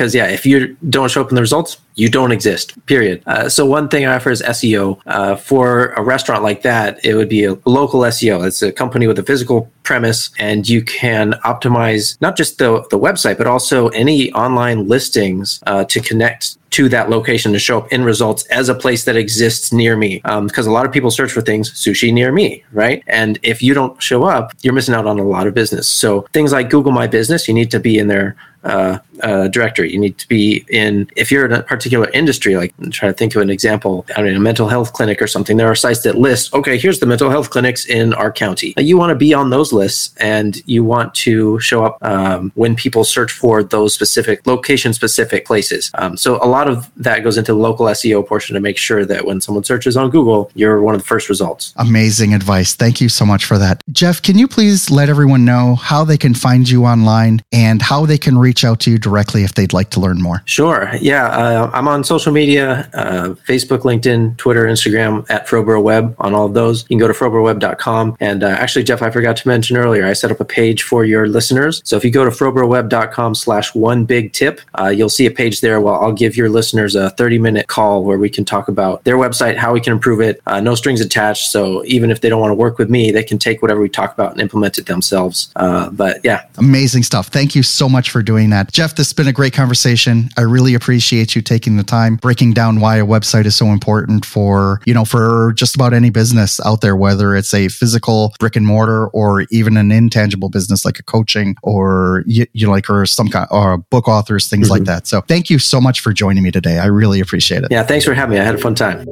Because 0.00 0.14
yeah, 0.14 0.28
if 0.28 0.46
you 0.46 0.74
don't 0.88 1.10
show 1.10 1.20
up 1.20 1.28
in 1.28 1.34
the 1.34 1.42
results, 1.42 1.76
you 1.94 2.08
don't 2.08 2.32
exist. 2.32 2.74
Period. 2.86 3.22
Uh, 3.26 3.50
so 3.50 3.66
one 3.66 3.86
thing 3.86 4.06
I 4.06 4.14
offer 4.16 4.30
is 4.30 4.40
SEO 4.40 4.98
uh, 5.04 5.36
for 5.36 5.88
a 5.88 6.02
restaurant 6.02 6.42
like 6.42 6.62
that. 6.62 7.04
It 7.04 7.16
would 7.16 7.28
be 7.28 7.44
a 7.44 7.58
local 7.66 8.00
SEO. 8.00 8.46
It's 8.46 8.62
a 8.62 8.72
company 8.72 9.06
with 9.06 9.18
a 9.18 9.22
physical 9.22 9.70
premise, 9.82 10.30
and 10.38 10.66
you 10.66 10.82
can 10.82 11.32
optimize 11.44 12.18
not 12.22 12.34
just 12.34 12.56
the 12.56 12.82
the 12.88 12.98
website, 12.98 13.36
but 13.36 13.46
also 13.46 13.88
any 13.88 14.32
online 14.32 14.88
listings 14.88 15.60
uh, 15.66 15.84
to 15.84 16.00
connect 16.00 16.56
to 16.70 16.88
that 16.88 17.10
location 17.10 17.52
to 17.52 17.58
show 17.58 17.78
up 17.78 17.92
in 17.92 18.02
results 18.02 18.44
as 18.46 18.70
a 18.70 18.74
place 18.74 19.04
that 19.04 19.16
exists 19.16 19.70
near 19.72 19.96
me. 19.96 20.20
Because 20.20 20.66
um, 20.66 20.72
a 20.72 20.74
lot 20.74 20.86
of 20.86 20.92
people 20.92 21.10
search 21.10 21.32
for 21.32 21.42
things 21.42 21.70
sushi 21.72 22.10
near 22.10 22.32
me, 22.32 22.64
right? 22.72 23.02
And 23.06 23.38
if 23.42 23.60
you 23.60 23.74
don't 23.74 24.00
show 24.00 24.24
up, 24.24 24.52
you're 24.62 24.72
missing 24.72 24.94
out 24.94 25.06
on 25.06 25.18
a 25.18 25.24
lot 25.24 25.46
of 25.46 25.52
business. 25.52 25.88
So 25.88 26.22
things 26.32 26.52
like 26.52 26.70
Google 26.70 26.92
My 26.92 27.06
Business, 27.06 27.48
you 27.48 27.54
need 27.54 27.70
to 27.72 27.80
be 27.80 27.98
in 27.98 28.06
there 28.06 28.36
uh, 28.62 28.98
uh, 29.22 29.48
directory. 29.48 29.92
You 29.92 29.98
need 29.98 30.18
to 30.18 30.28
be 30.28 30.64
in, 30.68 31.10
if 31.16 31.30
you're 31.30 31.44
in 31.46 31.52
a 31.52 31.62
particular 31.62 32.08
industry, 32.10 32.56
like 32.56 32.74
I'm 32.80 32.90
trying 32.90 33.12
to 33.12 33.16
think 33.16 33.34
of 33.34 33.42
an 33.42 33.50
example, 33.50 34.06
I 34.16 34.22
mean, 34.22 34.34
a 34.34 34.40
mental 34.40 34.68
health 34.68 34.92
clinic 34.92 35.20
or 35.22 35.26
something, 35.26 35.56
there 35.56 35.68
are 35.68 35.74
sites 35.74 36.02
that 36.02 36.16
list, 36.16 36.52
okay, 36.54 36.78
here's 36.78 37.00
the 37.00 37.06
mental 37.06 37.30
health 37.30 37.50
clinics 37.50 37.86
in 37.86 38.14
our 38.14 38.32
county. 38.32 38.74
You 38.76 38.96
want 38.96 39.10
to 39.10 39.14
be 39.14 39.34
on 39.34 39.50
those 39.50 39.72
lists 39.72 40.14
and 40.18 40.60
you 40.66 40.84
want 40.84 41.14
to 41.16 41.60
show 41.60 41.84
up 41.84 41.98
um, 42.02 42.52
when 42.54 42.74
people 42.74 43.04
search 43.04 43.32
for 43.32 43.62
those 43.62 43.94
specific 43.94 44.46
location 44.46 44.92
specific 44.92 45.44
places. 45.44 45.90
Um, 45.94 46.16
so 46.16 46.42
a 46.42 46.48
lot 46.48 46.68
of 46.68 46.90
that 46.96 47.22
goes 47.22 47.36
into 47.36 47.52
the 47.52 47.58
local 47.58 47.86
SEO 47.86 48.26
portion 48.26 48.54
to 48.54 48.60
make 48.60 48.78
sure 48.78 49.04
that 49.04 49.24
when 49.24 49.40
someone 49.40 49.64
searches 49.64 49.96
on 49.96 50.10
Google, 50.10 50.50
you're 50.54 50.80
one 50.80 50.94
of 50.94 51.00
the 51.00 51.06
first 51.06 51.28
results. 51.28 51.72
Amazing 51.76 52.34
advice. 52.34 52.74
Thank 52.74 53.00
you 53.00 53.08
so 53.08 53.24
much 53.24 53.44
for 53.44 53.58
that. 53.58 53.82
Jeff, 53.90 54.22
can 54.22 54.38
you 54.38 54.48
please 54.48 54.90
let 54.90 55.08
everyone 55.08 55.44
know 55.44 55.74
how 55.74 56.04
they 56.04 56.18
can 56.18 56.34
find 56.34 56.68
you 56.68 56.84
online 56.84 57.42
and 57.52 57.82
how 57.82 58.06
they 58.06 58.18
can 58.18 58.36
reach 58.38 58.64
out 58.64 58.80
to 58.80 58.90
you 58.90 58.98
directly 58.98 59.09
if 59.44 59.54
they'd 59.54 59.72
like 59.72 59.90
to 59.90 60.00
learn 60.00 60.20
more? 60.20 60.42
Sure. 60.44 60.90
Yeah. 61.00 61.26
Uh, 61.26 61.70
I'm 61.72 61.88
on 61.88 62.04
social 62.04 62.32
media 62.32 62.88
uh, 62.94 63.34
Facebook, 63.46 63.80
LinkedIn, 63.80 64.36
Twitter, 64.36 64.64
Instagram 64.64 65.28
at 65.30 65.46
FroBro 65.46 65.82
Web 65.82 66.14
on 66.18 66.34
all 66.34 66.46
of 66.46 66.54
those. 66.54 66.82
You 66.82 66.88
can 66.88 66.98
go 66.98 67.08
to 67.08 67.14
frobroweb.com. 67.14 68.16
And 68.20 68.42
uh, 68.42 68.48
actually, 68.48 68.84
Jeff, 68.84 69.02
I 69.02 69.10
forgot 69.10 69.36
to 69.36 69.48
mention 69.48 69.76
earlier, 69.76 70.06
I 70.06 70.12
set 70.12 70.30
up 70.30 70.40
a 70.40 70.44
page 70.44 70.82
for 70.82 71.04
your 71.04 71.28
listeners. 71.28 71.82
So 71.84 71.96
if 71.96 72.04
you 72.04 72.10
go 72.10 72.24
to 72.24 72.30
frobroweb.com 72.30 73.34
slash 73.34 73.74
one 73.74 74.04
big 74.04 74.32
tip, 74.32 74.60
uh, 74.78 74.88
you'll 74.88 75.08
see 75.08 75.26
a 75.26 75.30
page 75.30 75.60
there 75.60 75.80
where 75.80 75.94
I'll 75.94 76.12
give 76.12 76.36
your 76.36 76.48
listeners 76.48 76.94
a 76.94 77.10
30 77.10 77.38
minute 77.38 77.66
call 77.66 78.04
where 78.04 78.18
we 78.18 78.30
can 78.30 78.44
talk 78.44 78.68
about 78.68 79.04
their 79.04 79.16
website, 79.16 79.56
how 79.56 79.72
we 79.72 79.80
can 79.80 79.92
improve 79.92 80.20
it, 80.20 80.40
uh, 80.46 80.60
no 80.60 80.74
strings 80.74 81.00
attached. 81.00 81.50
So 81.50 81.84
even 81.84 82.10
if 82.10 82.20
they 82.20 82.28
don't 82.28 82.40
want 82.40 82.50
to 82.50 82.56
work 82.56 82.78
with 82.78 82.90
me, 82.90 83.10
they 83.10 83.22
can 83.22 83.38
take 83.38 83.62
whatever 83.62 83.80
we 83.80 83.88
talk 83.88 84.12
about 84.12 84.32
and 84.32 84.40
implement 84.40 84.78
it 84.78 84.86
themselves. 84.86 85.52
Uh, 85.56 85.90
but 85.90 86.20
yeah. 86.24 86.46
Amazing 86.58 87.02
stuff. 87.02 87.28
Thank 87.28 87.54
you 87.54 87.62
so 87.62 87.88
much 87.88 88.10
for 88.10 88.22
doing 88.22 88.50
that. 88.50 88.72
Jeff, 88.72 88.94
this 89.00 89.08
has 89.08 89.14
been 89.14 89.28
a 89.28 89.32
great 89.32 89.54
conversation. 89.54 90.28
I 90.36 90.42
really 90.42 90.74
appreciate 90.74 91.34
you 91.34 91.40
taking 91.40 91.78
the 91.78 91.82
time 91.82 92.16
breaking 92.16 92.52
down 92.52 92.80
why 92.80 92.98
a 92.98 93.06
website 93.06 93.46
is 93.46 93.56
so 93.56 93.68
important 93.68 94.26
for, 94.26 94.82
you 94.84 94.92
know, 94.92 95.06
for 95.06 95.54
just 95.54 95.74
about 95.74 95.94
any 95.94 96.10
business 96.10 96.60
out 96.66 96.82
there, 96.82 96.94
whether 96.94 97.34
it's 97.34 97.54
a 97.54 97.68
physical 97.68 98.34
brick 98.38 98.56
and 98.56 98.66
mortar 98.66 99.06
or 99.06 99.46
even 99.50 99.78
an 99.78 99.90
intangible 99.90 100.50
business 100.50 100.84
like 100.84 100.98
a 100.98 101.02
coaching 101.02 101.56
or 101.62 102.24
you, 102.26 102.44
you 102.52 102.66
know, 102.66 102.72
like 102.72 102.90
or 102.90 103.06
some 103.06 103.28
kind 103.28 103.48
or 103.50 103.78
book 103.78 104.06
authors, 104.06 104.48
things 104.48 104.66
mm-hmm. 104.66 104.72
like 104.72 104.84
that. 104.84 105.06
So 105.06 105.22
thank 105.22 105.48
you 105.48 105.58
so 105.58 105.80
much 105.80 106.00
for 106.00 106.12
joining 106.12 106.42
me 106.42 106.50
today. 106.50 106.78
I 106.78 106.84
really 106.84 107.20
appreciate 107.20 107.62
it. 107.62 107.68
Yeah, 107.70 107.84
thanks 107.84 108.04
for 108.04 108.12
having 108.12 108.34
me. 108.34 108.38
I 108.38 108.44
had 108.44 108.54
a 108.54 108.58
fun 108.58 108.74
time. 108.74 109.06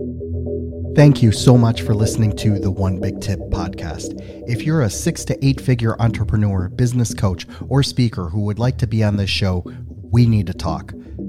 Thank 0.99 1.23
you 1.23 1.31
so 1.31 1.57
much 1.57 1.83
for 1.83 1.95
listening 1.95 2.35
to 2.39 2.59
the 2.59 2.73
One 2.73 2.99
Big 2.99 3.21
Tip 3.21 3.39
podcast. 3.51 4.21
If 4.49 4.63
you're 4.63 4.83
a 4.83 4.91
six 4.91 5.25
to 5.27 5.47
eight 5.47 5.61
figure 5.61 5.95
entrepreneur, 6.03 6.69
business 6.71 7.15
coach, 7.15 7.47
or 7.69 7.85
speaker 7.85 8.31
who 8.31 8.41
would 8.41 8.59
like 8.59 8.79
to 8.79 8.89
be 8.89 9.05
on 9.05 9.17
this 9.17 9.31
show, 9.31 9.63
we 10.11 10.27
need 10.27 10.49
to 10.49 10.55
talk. 10.55 10.93